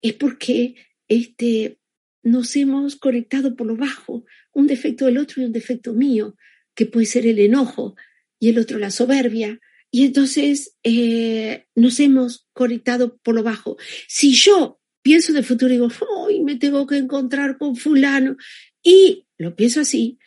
[0.00, 0.76] es porque
[1.08, 1.78] este,
[2.22, 6.36] nos hemos conectado por lo bajo, un defecto del otro y un defecto mío,
[6.76, 7.96] que puede ser el enojo
[8.38, 9.58] y el otro la soberbia.
[9.90, 13.76] Y entonces eh, nos hemos conectado por lo bajo.
[14.08, 18.36] Si yo pienso de futuro y digo, hoy me tengo que encontrar con fulano,
[18.82, 20.18] y lo pienso así,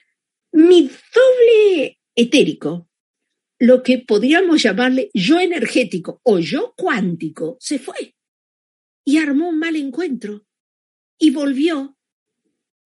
[0.52, 2.89] mi doble etérico,
[3.60, 8.15] lo que podríamos llamarle yo energético o yo cuántico, se fue
[9.06, 10.45] y armó un mal encuentro
[11.17, 11.97] y volvió.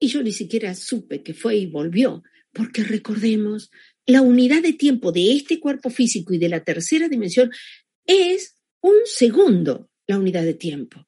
[0.00, 3.70] Y yo ni siquiera supe que fue y volvió, porque recordemos,
[4.06, 7.50] la unidad de tiempo de este cuerpo físico y de la tercera dimensión
[8.06, 11.06] es un segundo la unidad de tiempo.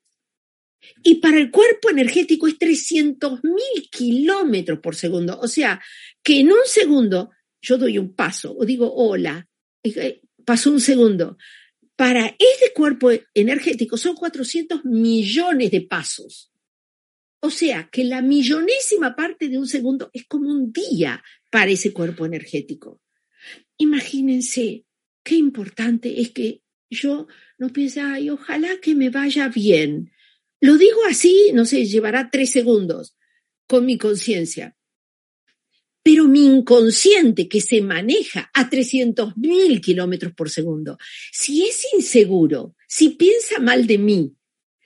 [1.03, 5.39] Y para el cuerpo energético es 300 mil kilómetros por segundo.
[5.41, 5.81] O sea,
[6.23, 7.31] que en un segundo
[7.61, 9.49] yo doy un paso o digo hola,
[10.45, 11.37] pasó un segundo.
[11.97, 16.53] Para ese cuerpo energético son 400 millones de pasos.
[17.41, 21.93] O sea, que la millonésima parte de un segundo es como un día para ese
[21.93, 23.01] cuerpo energético.
[23.79, 24.85] Imagínense
[25.23, 27.27] qué importante es que yo
[27.59, 30.13] no piense, ay, ojalá que me vaya bien.
[30.61, 33.17] Lo digo así, no sé, llevará tres segundos
[33.67, 34.77] con mi conciencia.
[36.03, 40.99] Pero mi inconsciente que se maneja a 300.000 kilómetros por segundo,
[41.33, 44.33] si es inseguro, si piensa mal de mí,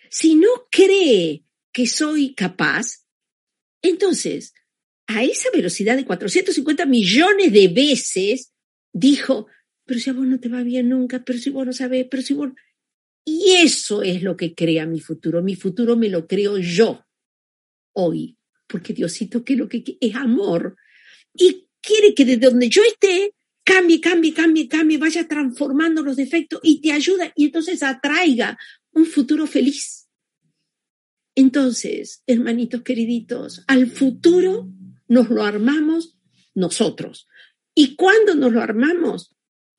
[0.09, 3.07] si no cree que soy capaz,
[3.83, 4.55] entonces
[5.07, 8.53] a esa velocidad de 450 millones de veces
[8.93, 9.49] dijo,
[9.85, 12.23] pero si a vos no te va bien nunca, pero si vos no sabés, pero
[12.23, 12.51] si vos...
[13.25, 15.43] Y eso es lo que crea mi futuro.
[15.43, 17.05] Mi futuro me lo creo yo
[17.93, 18.37] hoy,
[18.69, 20.77] porque Diosito que que es amor
[21.35, 26.61] y quiere que desde donde yo esté cambie, cambie, cambie, cambie, vaya transformando los defectos
[26.63, 28.59] y te ayuda y entonces atraiga
[28.93, 30.00] un futuro feliz.
[31.41, 34.71] Entonces, hermanitos queriditos, al futuro
[35.09, 36.19] nos lo armamos
[36.55, 37.29] nosotros.
[37.75, 39.35] ¿Y cuando nos lo armamos?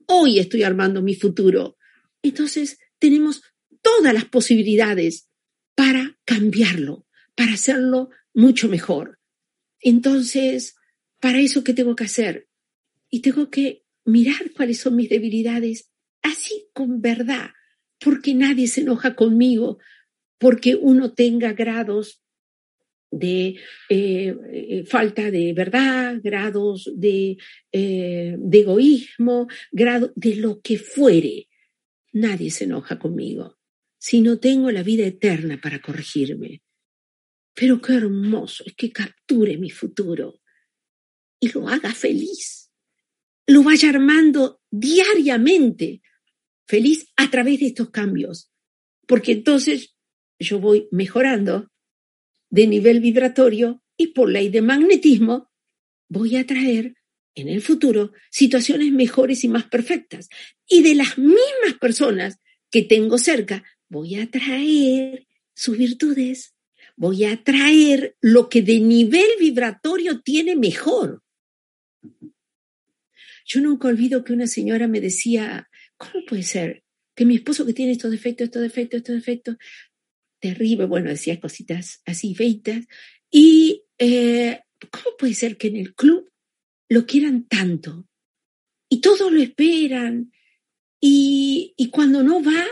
[0.07, 1.77] Hoy estoy armando mi futuro.
[2.23, 3.43] Entonces, tenemos
[3.83, 5.29] todas las posibilidades
[5.75, 9.19] para cambiarlo, para hacerlo mucho mejor.
[9.81, 10.77] Entonces,
[11.19, 12.49] para eso, ¿qué tengo que hacer?
[13.07, 15.91] Y tengo que mirar cuáles son mis debilidades,
[16.23, 17.51] así con verdad,
[17.99, 19.77] porque nadie se enoja conmigo,
[20.41, 22.19] porque uno tenga grados
[23.11, 27.37] de eh, eh, falta de verdad, grados de,
[27.71, 31.47] eh, de egoísmo, grado de lo que fuere.
[32.13, 33.59] Nadie se enoja conmigo
[33.99, 36.63] si no tengo la vida eterna para corregirme.
[37.53, 40.41] pero qué hermoso es que capture mi futuro
[41.39, 42.71] y lo haga feliz.
[43.45, 46.01] Lo vaya armando diariamente
[46.65, 48.51] feliz a través de estos cambios.
[49.05, 49.95] Porque entonces
[50.41, 51.71] yo voy mejorando
[52.49, 55.49] de nivel vibratorio y por ley de magnetismo
[56.09, 56.95] voy a traer
[57.35, 60.29] en el futuro situaciones mejores y más perfectas.
[60.67, 66.55] Y de las mismas personas que tengo cerca, voy a traer sus virtudes,
[66.95, 71.23] voy a traer lo que de nivel vibratorio tiene mejor.
[73.45, 76.83] Yo nunca olvido que una señora me decía, ¿cómo puede ser
[77.15, 79.57] que mi esposo que tiene estos defectos, estos defectos, estos defectos,
[80.41, 82.85] terrible, bueno, decía cositas así feitas,
[83.29, 86.29] y eh, ¿cómo puede ser que en el club
[86.89, 88.09] lo quieran tanto?
[88.89, 90.33] Y todos lo esperan,
[90.99, 92.65] y, y cuando no va,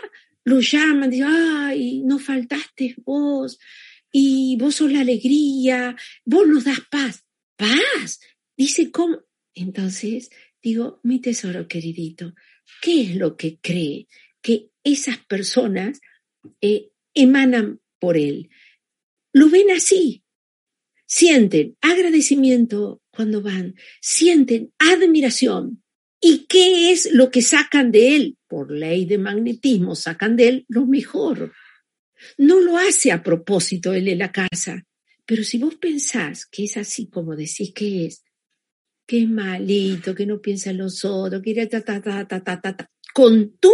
[0.43, 3.59] lo llaman, dicen, ay, no faltaste vos,
[4.11, 7.25] y vos sos la alegría, vos nos das paz.
[7.55, 8.19] Paz.
[8.57, 9.19] Dice, ¿cómo?
[9.53, 10.29] Entonces,
[10.61, 12.33] digo, mi tesoro queridito,
[12.81, 14.07] ¿qué es lo que cree
[14.41, 15.99] que esas personas
[16.61, 18.49] eh, emanan por él?
[19.33, 20.23] Lo ven así.
[21.05, 25.83] Sienten agradecimiento cuando van, sienten admiración.
[26.21, 28.37] ¿Y qué es lo que sacan de él?
[28.47, 31.53] Por ley de magnetismo, sacan de él lo mejor.
[32.37, 34.85] No lo hace a propósito él en la casa.
[35.25, 38.23] Pero si vos pensás que es así como decís que es,
[39.05, 42.91] que malito, que no piensa en los otros, que ta, ta, ta, ta, ta, ta,
[43.13, 43.71] con tu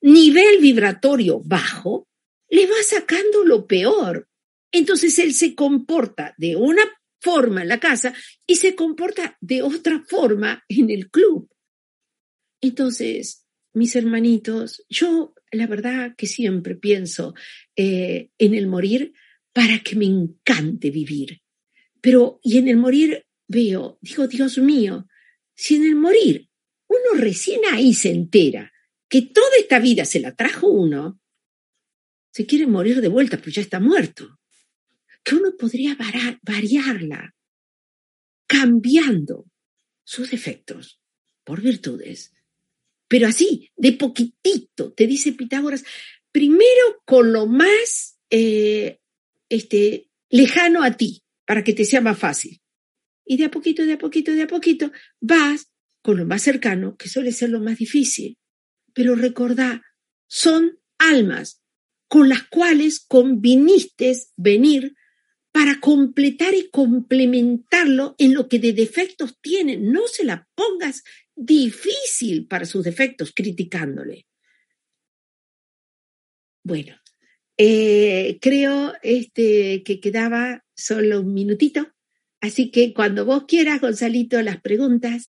[0.00, 2.08] nivel vibratorio bajo,
[2.48, 4.28] le va sacando lo peor.
[4.72, 6.82] Entonces él se comporta de una
[7.20, 8.14] forma en la casa
[8.46, 11.48] y se comporta de otra forma en el club.
[12.60, 17.34] Entonces, mis hermanitos, yo la verdad que siempre pienso
[17.76, 19.12] eh, en el morir
[19.52, 21.40] para que me encante vivir.
[22.00, 25.06] Pero, y en el morir veo, digo, Dios mío,
[25.54, 26.48] si en el morir
[26.88, 28.72] uno recién ahí se entera
[29.08, 31.17] que toda esta vida se la trajo uno,
[32.30, 34.38] se quiere morir de vuelta, pues ya está muerto.
[35.22, 35.96] Que uno podría
[36.42, 37.34] variarla,
[38.46, 39.46] cambiando
[40.04, 41.00] sus defectos
[41.44, 42.32] por virtudes
[43.08, 45.82] pero así, de poquitito, te dice Pitágoras,
[46.30, 49.00] primero con lo más eh,
[49.48, 52.60] este, lejano a ti, para que te sea más fácil.
[53.24, 56.96] Y de a poquito, de a poquito, de a poquito, vas con lo más cercano,
[56.96, 58.36] que suele ser lo más difícil.
[58.92, 59.82] Pero recordá,
[60.26, 61.62] son almas
[62.08, 64.94] con las cuales conviniste venir
[65.52, 69.76] para completar y complementarlo en lo que de defectos tiene.
[69.76, 74.26] No se la pongas difícil para sus defectos criticándole.
[76.64, 76.96] Bueno,
[77.56, 81.88] eh, creo este, que quedaba solo un minutito,
[82.40, 85.30] así que cuando vos quieras, Gonzalito, las preguntas.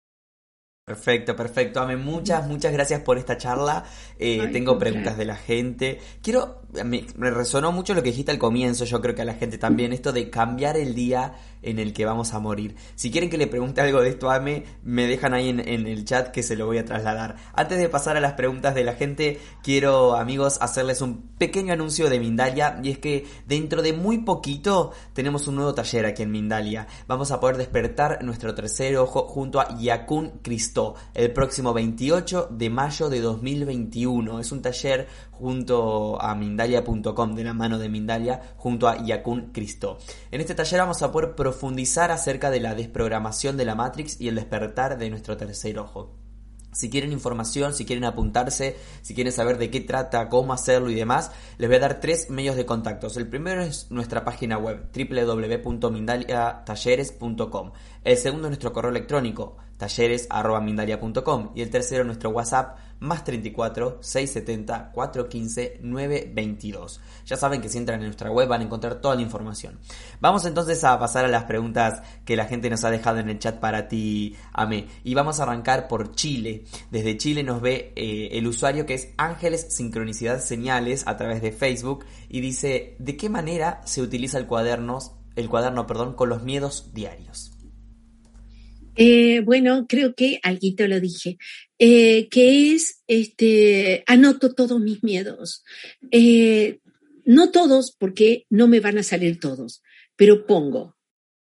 [0.92, 1.80] Perfecto, perfecto.
[1.80, 3.86] Ame, muchas, muchas gracias por esta charla.
[4.20, 6.02] Eh, tengo preguntas de la gente.
[6.22, 9.36] Quiero, me, me, resonó mucho lo que dijiste al comienzo, yo creo que a la
[9.36, 12.76] gente también, esto de cambiar el día en el que vamos a morir.
[12.96, 16.06] Si quieren que le pregunte algo de esto a Ame, me dejan ahí en, el
[16.06, 17.36] chat que se lo voy a trasladar.
[17.54, 22.10] Antes de pasar a las preguntas de la gente, quiero, amigos, hacerles un pequeño anuncio
[22.10, 22.80] de Mindalia.
[22.84, 26.88] Y es que dentro de muy poquito tenemos un nuevo taller aquí en Mindalia.
[27.08, 32.70] Vamos a poder despertar nuestro tercer ojo junto a Yakun Cristo el próximo 28 de
[32.70, 34.40] mayo de 2021.
[34.40, 35.08] Es un taller
[35.42, 39.98] junto a Mindalia.com, de la mano de Mindalia, junto a Yakun Cristo.
[40.30, 44.28] En este taller vamos a poder profundizar acerca de la desprogramación de la Matrix y
[44.28, 46.22] el despertar de nuestro tercer ojo.
[46.74, 50.96] Si quieren información, si quieren apuntarse, si quieren saber de qué trata, cómo hacerlo y
[50.96, 53.18] demás, les voy a dar tres medios de contactos.
[53.18, 57.72] El primero es nuestra página web www.mindaliatalleres.com.
[58.06, 64.92] El segundo es nuestro correo electrónico talleres.mindalia.com y el tercero nuestro WhatsApp más 34 670
[64.92, 67.02] 415 922.
[67.26, 69.80] Ya saben que si entran en nuestra web van a encontrar toda la información.
[70.20, 73.40] Vamos entonces a pasar a las preguntas que la gente nos ha dejado en el
[73.40, 74.88] chat para ti, Ame.
[75.04, 76.66] Y vamos a arrancar por Chile.
[76.92, 81.52] Desde Chile nos ve eh, el usuario que es Ángeles Sincronicidad Señales a través de
[81.52, 85.00] Facebook y dice, ¿de qué manera se utiliza el cuaderno,
[85.36, 87.51] el cuaderno perdón, con los miedos diarios?
[88.96, 91.38] Eh, bueno, creo que alguito lo dije,
[91.80, 95.64] eh, que es, este, anoto todos mis miedos.
[96.12, 96.80] Eh,
[97.26, 99.82] no todos, porque no me van a salir todos,
[100.16, 100.98] pero pongo,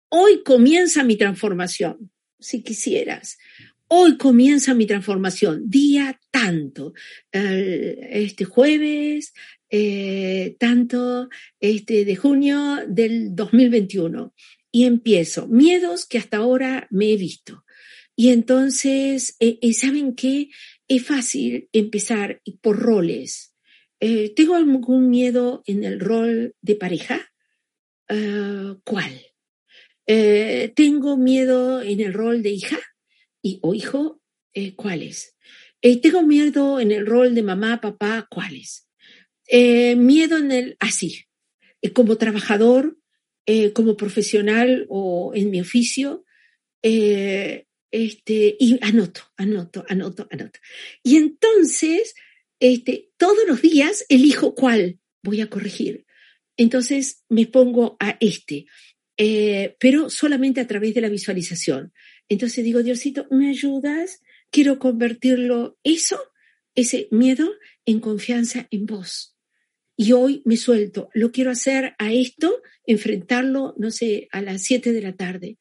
[0.10, 3.38] hoy comienza mi transformación, si quisieras.
[3.88, 6.94] Hoy comienza mi transformación, día tanto,
[7.32, 9.34] este jueves
[10.60, 14.32] tanto este, de junio del 2021.
[14.71, 17.65] Y empiezo, miedos que hasta ahora me he visto.
[18.15, 20.49] Y entonces, eh, eh, ¿saben qué?
[20.88, 23.55] Es fácil empezar por roles.
[23.99, 27.32] ¿Tengo algún miedo en el rol de pareja?
[28.08, 29.12] Ah, ¿Cuál?
[30.05, 32.79] ¿Tengo miedo en el rol de hija
[33.41, 34.21] y, o hijo?
[34.77, 35.36] ¿Cuáles?
[35.82, 38.25] ¿Tengo miedo en el rol de mamá, papá?
[38.29, 38.89] ¿Cuáles?
[39.51, 41.25] Eh, miedo en el, así,
[41.82, 42.99] eh, como trabajador,
[43.52, 46.24] eh, como profesional o en mi oficio,
[46.84, 50.60] este, y anoto, anoto, anoto, anoto.
[51.02, 52.14] Y entonces,
[52.60, 56.06] este, todos los días elijo cuál voy a corregir.
[56.58, 58.68] Entonces me pongo a este,
[59.80, 61.92] pero solamente a través de la visualización.
[62.28, 64.22] Entonces digo, Diosito, ¿me ayudas?
[64.52, 66.22] Quiero convertirlo, eso,
[66.76, 67.50] ese miedo,
[67.84, 69.38] en confianza en vos
[70.02, 74.94] y hoy me suelto, lo quiero hacer a esto, enfrentarlo, no sé, a las 7
[74.94, 75.58] de la tarde.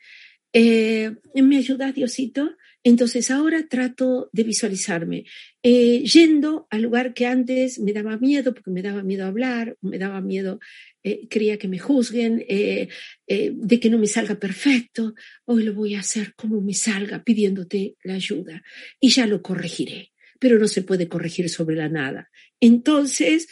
[0.53, 2.57] Eh, ¿Me ayuda Diosito?
[2.85, 5.25] Entonces ahora trato de visualizarme,
[5.65, 9.99] eh, yendo al lugar que antes me daba miedo, porque me daba miedo hablar, me
[9.99, 10.61] daba miedo,
[11.03, 15.17] eh, creía que me juzguen, de que no me salga perfecto.
[15.47, 18.63] Hoy lo voy a hacer como me salga, pidiéndote la ayuda.
[19.01, 22.31] Y ya lo corregiré, pero no se puede corregir sobre la nada.
[22.61, 23.49] Entonces,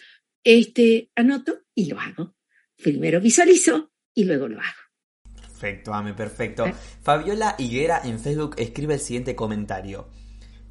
[0.46, 2.37] este, anoto y lo hago.
[2.76, 5.40] Primero visualizo y luego lo hago.
[5.40, 6.64] Perfecto, Ame, perfecto.
[7.02, 10.09] Fabiola Higuera en Facebook escribe el siguiente comentario.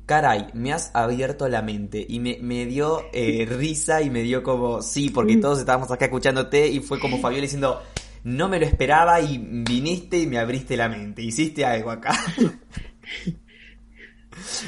[0.05, 4.43] Caray, me has abierto la mente y me, me dio eh, risa y me dio
[4.43, 5.41] como, sí, porque mm.
[5.41, 7.81] todos estábamos acá escuchándote y fue como Fabiola diciendo,
[8.23, 12.17] no me lo esperaba y viniste y me abriste la mente, hiciste algo acá.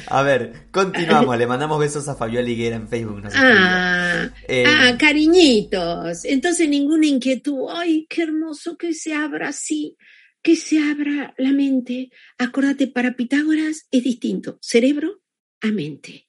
[0.06, 1.36] A ver, continuamos.
[1.38, 3.22] Le mandamos besos a Fabiola Higuera en Facebook.
[3.34, 6.24] ah, eh, ah, cariñitos.
[6.24, 7.68] Entonces ninguna inquietud.
[7.70, 9.96] Ay, qué hermoso que se abra así,
[10.42, 12.10] que se abra la mente.
[12.38, 14.58] Acuérdate, para Pitágoras es distinto.
[14.60, 15.20] Cerebro
[15.60, 16.28] a mente.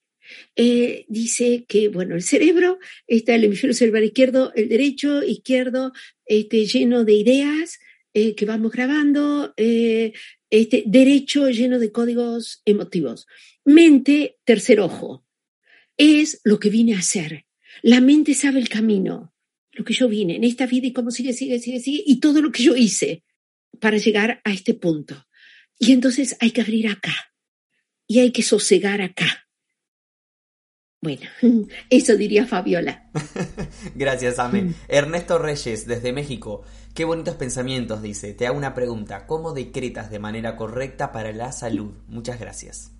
[0.56, 5.92] Eh, dice que, bueno, el cerebro está el hemisferio cerebral izquierdo, el derecho, izquierdo,
[6.26, 7.80] este, lleno de ideas,
[8.14, 10.14] eh, que vamos grabando, eh,
[10.50, 13.28] este, derecho lleno de códigos emotivos.
[13.66, 15.26] Mente, tercer ojo,
[15.98, 17.46] es lo que vine a hacer.
[17.82, 19.34] La mente sabe el camino,
[19.72, 22.42] lo que yo vine en esta vida y cómo sigue, sigue, sigue, sigue, y todo
[22.42, 23.24] lo que yo hice
[23.80, 25.28] para llegar a este punto.
[25.78, 27.16] Y entonces hay que abrir acá
[28.08, 29.48] y hay que sosegar acá.
[31.02, 31.30] Bueno,
[31.90, 33.10] eso diría Fabiola.
[33.96, 34.64] Gracias, Ame.
[34.64, 34.74] Mm.
[34.90, 36.64] Ernesto Reyes, desde México.
[36.94, 38.34] Qué bonitos pensamientos, dice.
[38.34, 39.26] Te hago una pregunta.
[39.26, 41.92] ¿Cómo decretas de manera correcta para la salud?
[42.08, 42.92] Muchas gracias.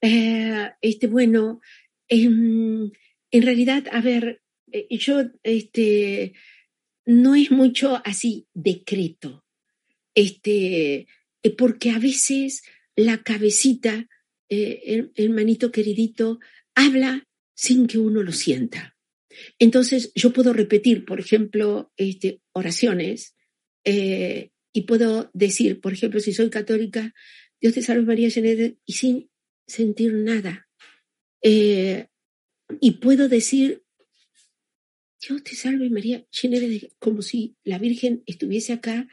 [0.00, 1.60] Eh, este, bueno,
[2.08, 2.92] en,
[3.32, 6.34] realidad, a ver, eh, yo, este,
[7.06, 9.46] no es mucho así decreto,
[10.14, 11.06] este,
[11.42, 12.64] eh, porque a veces
[12.96, 14.06] la cabecita,
[14.48, 16.38] el, el manito queridito,
[16.74, 18.93] habla sin que uno lo sienta.
[19.58, 23.34] Entonces, yo puedo repetir, por ejemplo, este, oraciones
[23.84, 27.14] eh, y puedo decir, por ejemplo, si soy católica,
[27.60, 29.30] Dios te salve María llena y sin
[29.66, 30.68] sentir nada.
[31.42, 32.08] Eh,
[32.80, 33.84] y puedo decir,
[35.20, 36.58] Dios te salve María llena
[36.98, 39.08] como si la Virgen estuviese acá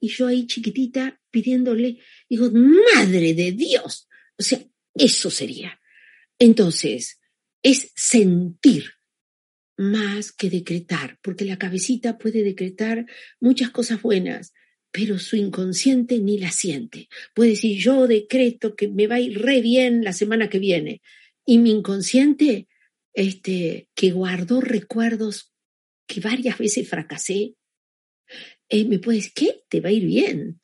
[0.00, 4.08] y yo ahí chiquitita pidiéndole, digo, Madre de Dios.
[4.36, 4.60] O sea,
[4.94, 5.80] eso sería.
[6.38, 7.20] Entonces,
[7.62, 8.90] es sentir
[9.76, 13.06] más que decretar, porque la cabecita puede decretar
[13.40, 14.52] muchas cosas buenas,
[14.90, 17.08] pero su inconsciente ni la siente.
[17.34, 21.02] Puede decir, yo decreto que me va a ir re bien la semana que viene,
[21.44, 22.68] y mi inconsciente,
[23.14, 25.52] este, que guardó recuerdos
[26.06, 27.56] que varias veces fracasé,
[28.68, 29.64] eh, me puede decir, ¿qué?
[29.68, 30.61] Te va a ir bien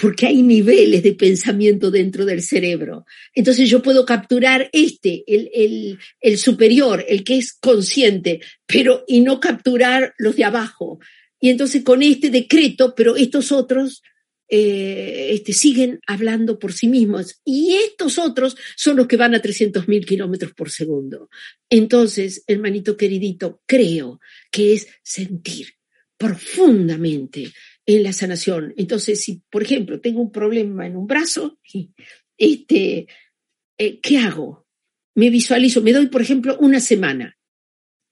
[0.00, 3.04] porque hay niveles de pensamiento dentro del cerebro.
[3.34, 9.40] Entonces yo puedo capturar este, el, el, superior, el que es consciente, pero y no
[9.40, 11.00] capturar los de abajo.
[11.40, 14.02] Y entonces con este decreto, pero estos otros
[14.48, 17.40] eh, este, siguen hablando por sí mismos.
[17.44, 21.28] Y estos otros son los que van a 300.000 kilómetros por segundo.
[21.68, 24.20] Entonces, hermanito queridito, creo
[24.52, 25.74] que es sentir
[26.16, 27.52] profundamente
[27.88, 28.74] en la sanación.
[28.76, 31.58] Entonces, si, por ejemplo, tengo un problema en un brazo,
[32.36, 33.06] este,
[33.78, 34.66] eh, ¿qué hago?
[35.14, 37.38] Me visualizo, me doy, por ejemplo, una semana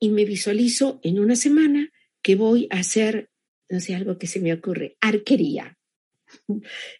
[0.01, 3.29] y me visualizo en una semana que voy a hacer,
[3.69, 5.79] no sé, algo que se me ocurre, arquería.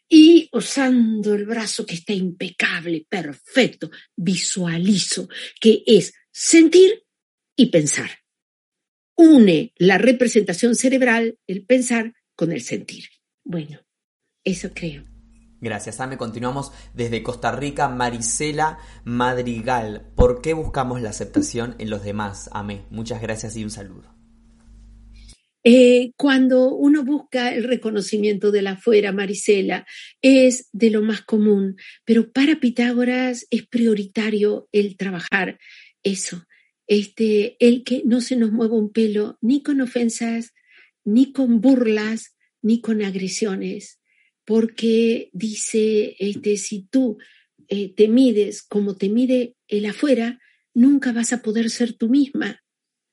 [0.07, 7.05] Y usando el brazo que está impecable, perfecto, visualizo que es sentir
[7.57, 8.11] y pensar.
[9.17, 13.05] une la representación cerebral, el pensar, con el sentir.
[13.45, 13.81] Bueno,
[14.45, 15.05] eso creo.
[15.61, 16.19] Gracias, Ame.
[16.19, 17.89] Continuamos desde Costa Rica.
[17.89, 20.13] Marisela Madrigal.
[20.15, 22.51] ¿Por qué buscamos la aceptación en los demás?
[22.53, 22.85] Ame.
[22.91, 24.15] Muchas gracias y un saludo.
[25.65, 29.85] Eh, cuando uno busca el reconocimiento de la afuera, Marisela,
[30.23, 31.75] es de lo más común,
[32.05, 35.59] pero para Pitágoras es prioritario el trabajar
[36.05, 36.45] eso,
[36.87, 40.55] este, el que no se nos mueva un pelo ni con ofensas,
[41.07, 44.01] ni con burlas, ni con agresiones,
[44.45, 47.17] porque dice, este, si tú
[47.69, 50.41] eh, te mides como te mide el afuera,
[50.75, 52.63] nunca vas a poder ser tú misma,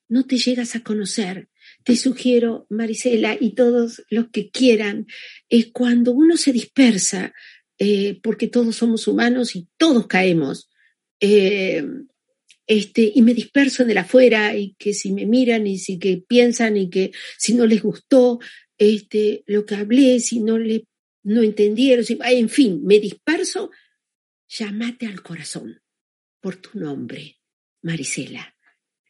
[0.09, 1.49] no te llegas a conocer.
[1.83, 5.07] Te sugiero, Marisela, y todos los que quieran,
[5.49, 7.33] es cuando uno se dispersa,
[7.77, 10.69] eh, porque todos somos humanos y todos caemos,
[11.19, 11.85] eh,
[12.67, 16.17] este, y me disperso en el afuera, y que si me miran y si que
[16.17, 18.39] piensan y que si no les gustó
[18.77, 20.87] este, lo que hablé, si no le
[21.23, 23.71] no entendieron, en fin, me disperso,
[24.47, 25.81] llámate al corazón
[26.41, 27.39] por tu nombre,
[27.81, 28.55] Marisela.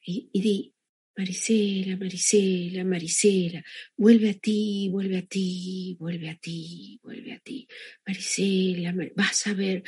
[0.06, 0.74] Y, di,
[1.18, 3.64] Marisela, Marisela, Marisela,
[3.98, 7.68] vuelve a ti, vuelve a ti, vuelve a ti, vuelve a ti.
[8.06, 9.84] Marisela, vas a ver,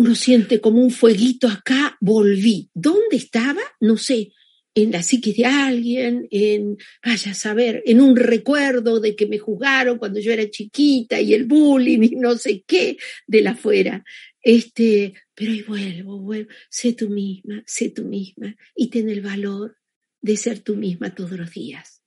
[0.00, 2.70] uno siente como un fueguito acá, volví.
[2.72, 3.60] ¿Dónde estaba?
[3.80, 4.32] No sé,
[4.74, 9.38] en la psique de alguien, en, vaya a saber, en un recuerdo de que me
[9.38, 12.96] juzgaron cuando yo era chiquita y el bullying y no sé qué
[13.26, 14.02] de la fuera.
[14.40, 19.76] Este, pero ahí vuelvo, vuelvo, sé tú misma, sé tú misma y ten el valor
[20.22, 22.00] de ser tú misma todos los días.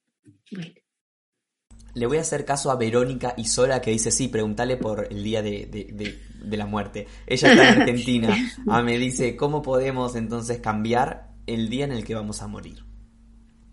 [0.49, 0.82] Bueno.
[1.95, 5.23] Le voy a hacer caso a Verónica y Sola que dice, sí, pregúntale por el
[5.23, 7.07] día de, de, de la muerte.
[7.27, 8.53] Ella está en Argentina.
[8.67, 12.83] Ah, me dice, ¿cómo podemos entonces cambiar el día en el que vamos a morir?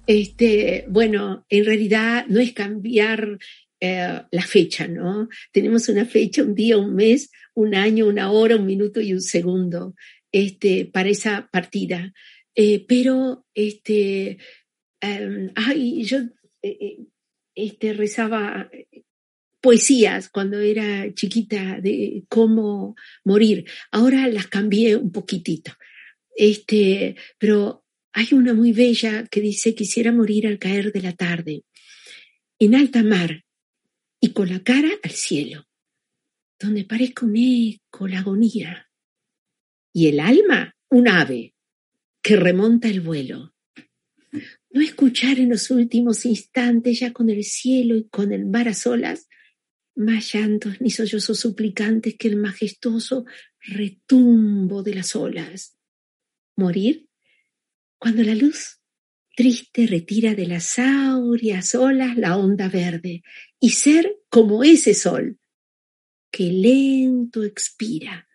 [0.07, 3.39] Este, bueno, en realidad no es cambiar
[3.81, 5.29] eh, la fecha, ¿no?
[5.53, 9.23] Tenemos una fecha, un día, un mes, un año, una hora, un minuto y un
[9.23, 9.95] segundo
[10.33, 12.13] este, para esa partida.
[12.55, 14.39] Eh, pero, este,
[15.01, 16.19] em, ay, yo
[16.63, 16.99] eh,
[17.55, 18.71] este, rezaba
[19.61, 23.67] poesías cuando era chiquita de cómo morir.
[23.91, 25.73] Ahora las cambié un poquitito.
[26.35, 31.65] Este, pero hay una muy bella que dice quisiera morir al caer de la tarde,
[32.59, 33.45] en alta mar
[34.21, 35.67] y con la cara al cielo,
[36.59, 38.91] donde parezca un eco la agonía
[39.93, 41.55] y el alma un ave
[42.23, 43.55] que remonta el vuelo.
[44.71, 48.75] No escuchar en los últimos instantes ya con el cielo y con el mar a
[48.75, 49.29] solas
[49.97, 53.25] más llantos ni sollozos suplicantes que el majestuoso
[53.61, 55.77] retumbo de las olas
[56.57, 57.09] morir
[57.99, 58.81] cuando la luz
[59.37, 63.23] triste retira de las áureas olas la onda verde
[63.59, 65.41] y ser como ese sol
[66.31, 68.29] que lento expira,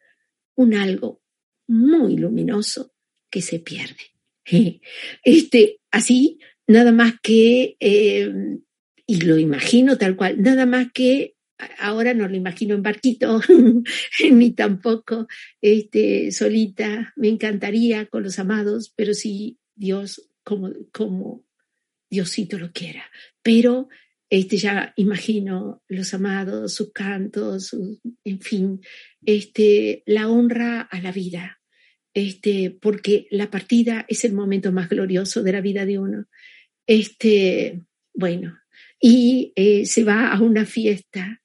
[0.55, 1.21] un algo
[1.67, 2.93] muy luminoso
[3.29, 4.13] que se pierde.
[5.23, 8.29] Este, así, nada más que, eh,
[9.07, 11.35] y lo imagino tal cual, nada más que
[11.79, 13.39] ahora no lo imagino en barquito,
[14.31, 15.27] ni tampoco
[15.61, 17.13] este, solita.
[17.15, 21.45] Me encantaría con los amados, pero sí Dios como, como
[22.09, 23.05] Diosito lo quiera.
[23.41, 23.87] Pero
[24.29, 27.73] este, ya imagino los amados, sus cantos,
[28.25, 28.81] en fin,
[29.25, 31.61] este, la honra a la vida,
[32.15, 36.25] este, porque la partida es el momento más glorioso de la vida de uno.
[36.87, 38.57] Este, bueno,
[38.99, 41.43] y eh, se va a una fiesta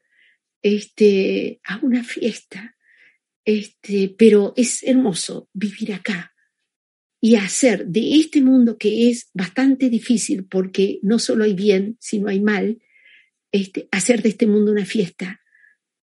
[0.62, 2.76] este, a una fiesta.
[3.44, 6.34] Este, pero es hermoso vivir acá
[7.20, 12.28] y hacer de este mundo que es bastante difícil porque no solo hay bien, sino
[12.28, 12.80] hay mal,
[13.50, 15.40] este, hacer de este mundo una fiesta.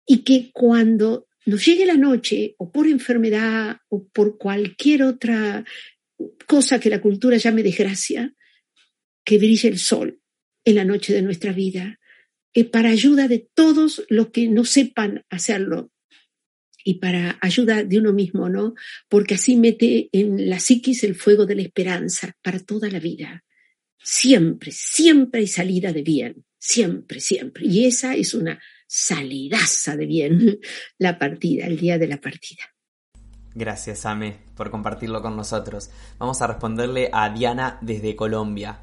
[0.06, 5.64] Y que cuando nos llegue la noche, o por enfermedad, o por cualquier otra
[6.46, 8.32] cosa que la cultura llame desgracia,
[9.24, 10.20] que brille el sol
[10.64, 11.98] en la noche de nuestra vida,
[12.52, 15.90] eh, para ayuda de todos los que no sepan hacerlo
[16.84, 18.74] y para ayuda de uno mismo, ¿no?
[19.08, 23.42] Porque así mete en la psiquis el fuego de la esperanza para toda la vida.
[23.98, 27.66] Siempre, siempre hay salida de bien, siempre, siempre.
[27.66, 28.62] Y esa es una
[28.96, 30.60] salidaza de bien,
[30.98, 32.62] la partida, el día de la partida.
[33.52, 35.90] Gracias, Ame, por compartirlo con nosotros.
[36.18, 38.80] Vamos a responderle a Diana desde Colombia.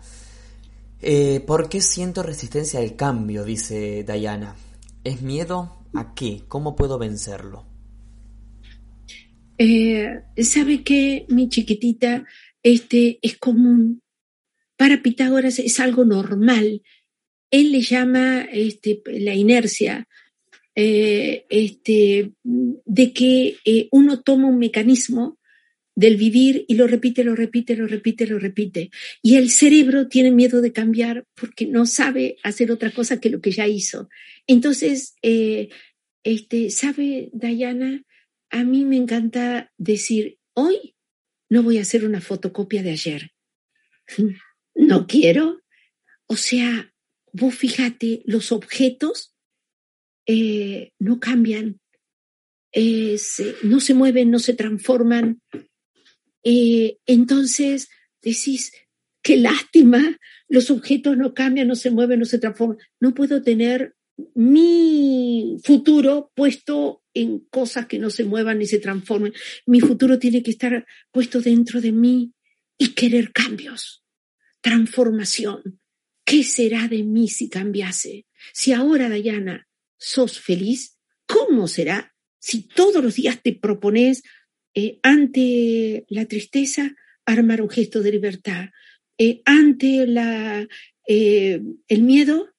[1.02, 3.46] Eh, ¿Por qué siento resistencia al cambio?
[3.46, 4.56] dice Diana.
[5.06, 6.44] ¿Es miedo a qué?
[6.50, 7.66] ¿Cómo puedo vencerlo?
[9.58, 12.26] Eh, ¿Sabe qué, mi chiquitita?
[12.62, 14.02] Este es común
[14.82, 16.82] para Pitágoras es algo normal.
[17.52, 20.08] Él le llama este, la inercia,
[20.74, 25.38] eh, este, de que eh, uno toma un mecanismo
[25.96, 28.90] del vivir y lo repite, lo repite, lo repite, lo repite.
[29.22, 33.42] Y el cerebro tiene miedo de cambiar porque no sabe hacer otra cosa que lo
[33.42, 34.10] que ya hizo.
[34.48, 35.70] Entonces, eh,
[36.24, 38.04] este, ¿sabe, Diana?
[38.50, 40.96] A mí me encanta decir, hoy
[41.50, 43.32] no voy a hacer una fotocopia de ayer.
[44.74, 45.62] No quiero.
[46.28, 46.91] O sea,
[47.34, 49.36] vos fíjate, los objetos
[50.26, 51.80] eh, no cambian,
[52.72, 53.18] eh,
[53.64, 55.42] no se mueven, no se transforman.
[56.44, 57.90] Eh, entonces
[58.22, 58.74] decís,
[59.22, 62.78] qué lástima, los objetos no cambian, no se mueven, no se transforman.
[63.00, 63.96] No puedo tener
[64.36, 69.34] mi futuro puesto en cosas que no se muevan ni se transformen.
[69.66, 72.34] Mi futuro tiene que estar puesto dentro de mí
[72.78, 74.04] y querer cambios,
[74.62, 75.81] transformación.
[76.32, 78.26] ¿Qué será de mí si cambiase?
[78.54, 79.68] Si ahora, Dayana,
[79.98, 84.24] sos feliz, ¿cómo será si todos los días te propones
[84.74, 88.70] eh, ante la tristeza armar un gesto de libertad,
[89.18, 90.06] eh, ante
[91.06, 92.56] eh, el miedo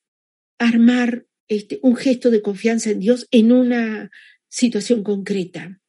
[0.58, 4.10] armar este, un gesto de confianza en Dios en una
[4.50, 5.80] situación concreta.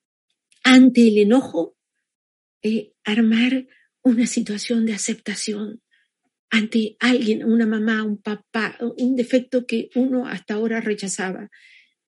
[0.63, 1.75] Ante el enojo,
[3.03, 3.67] armar
[4.03, 5.81] una situación de aceptación.
[6.53, 11.49] Ante alguien, una mamá, un papá, un defecto que uno hasta ahora rechazaba.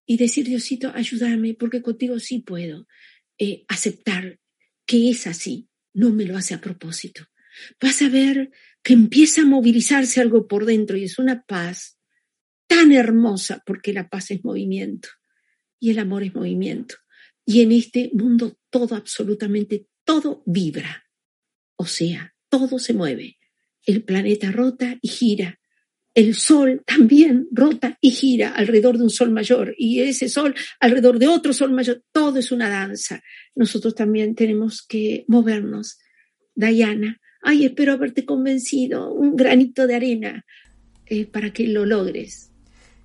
[0.06, 2.86] Y decir, Diosito, ayúdame, porque contigo sí puedo
[3.40, 4.40] eh, aceptar
[4.86, 7.26] que es así, no me lo hace a propósito.
[7.82, 8.52] Vas a ver
[8.84, 11.98] que empieza a movilizarse algo por dentro y es una paz
[12.68, 15.10] tan hermosa, porque la paz es movimiento
[15.80, 16.98] y el amor es movimiento.
[17.48, 21.10] Y en este mundo todo, absolutamente todo vibra.
[21.78, 23.40] O sea, todo se mueve.
[23.86, 25.60] El planeta rota y gira.
[26.14, 31.20] El sol también rota y gira alrededor de un sol mayor y ese sol alrededor
[31.20, 32.04] de otro sol mayor.
[32.12, 33.22] Todo es una danza.
[33.54, 36.00] Nosotros también tenemos que movernos.
[36.56, 39.14] Diana, ay, espero haberte convencido.
[39.14, 40.46] Un granito de arena
[41.06, 42.52] eh, para que lo logres.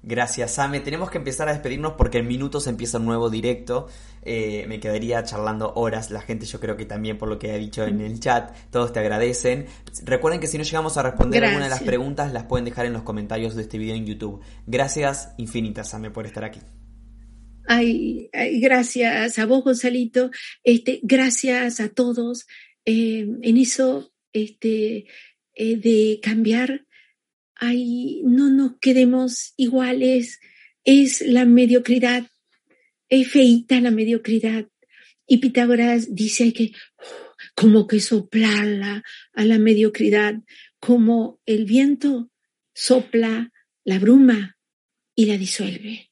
[0.03, 0.81] Gracias, Same.
[0.81, 3.87] Tenemos que empezar a despedirnos porque en minutos empieza un nuevo directo.
[4.23, 6.11] Eh, me quedaría charlando horas.
[6.11, 8.93] La gente, yo creo que también, por lo que ha dicho en el chat, todos
[8.93, 9.67] te agradecen.
[10.05, 12.95] Recuerden que si no llegamos a responder alguna de las preguntas, las pueden dejar en
[12.95, 14.41] los comentarios de este video en YouTube.
[14.67, 16.61] Gracias infinitas, Same, por estar aquí.
[17.67, 18.31] Ay,
[18.61, 20.31] gracias a vos, Gonzalito.
[20.65, 22.47] Este, gracias a todos.
[22.87, 25.07] Eh, en eso este,
[25.55, 26.87] eh, de cambiar
[27.61, 30.41] ay, no nos quedemos iguales,
[30.83, 32.27] es la mediocridad,
[33.09, 34.67] es feita la mediocridad.
[35.27, 36.73] Y Pitágoras dice que
[37.55, 39.05] como que soplarla
[39.35, 40.35] a la mediocridad,
[40.81, 42.31] como el viento
[42.75, 43.53] sopla
[43.85, 44.57] la bruma
[45.15, 46.11] y la disuelve.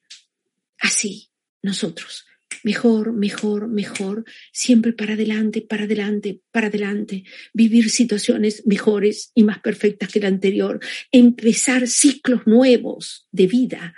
[0.78, 1.30] Así,
[1.62, 2.27] nosotros
[2.64, 9.60] mejor, mejor, mejor, siempre para adelante, para adelante, para adelante, vivir situaciones mejores y más
[9.60, 10.80] perfectas que la anterior,
[11.12, 13.94] empezar ciclos nuevos de vida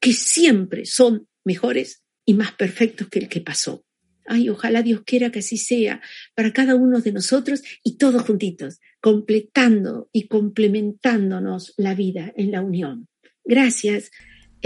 [0.00, 3.84] que siempre son mejores y más perfectos que el que pasó.
[4.26, 6.00] Ay, ojalá Dios quiera que así sea
[6.34, 12.62] para cada uno de nosotros y todos juntitos, completando y complementándonos la vida en la
[12.62, 13.08] unión.
[13.44, 14.10] Gracias.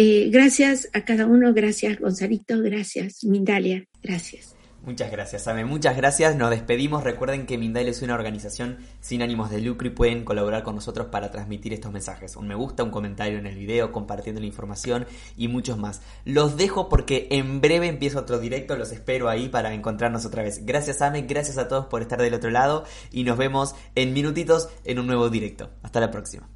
[0.01, 4.55] Eh, gracias a cada uno, gracias Gonzalito, gracias Mindalia, gracias.
[4.84, 5.64] Muchas gracias, Ame.
[5.64, 6.36] Muchas gracias.
[6.36, 7.03] Nos despedimos.
[7.03, 11.09] Recuerden que Mindalia es una organización sin ánimos de lucro y pueden colaborar con nosotros
[11.09, 12.36] para transmitir estos mensajes.
[12.36, 15.05] Un me gusta, un comentario en el video, compartiendo la información
[15.36, 16.01] y muchos más.
[16.24, 18.76] Los dejo porque en breve empieza otro directo.
[18.76, 20.64] Los espero ahí para encontrarnos otra vez.
[20.64, 21.22] Gracias, Ame.
[21.22, 25.09] Gracias a todos por estar del otro lado y nos vemos en minutitos en un
[25.09, 25.70] nuevo directo.
[25.82, 26.49] Hasta la próxima.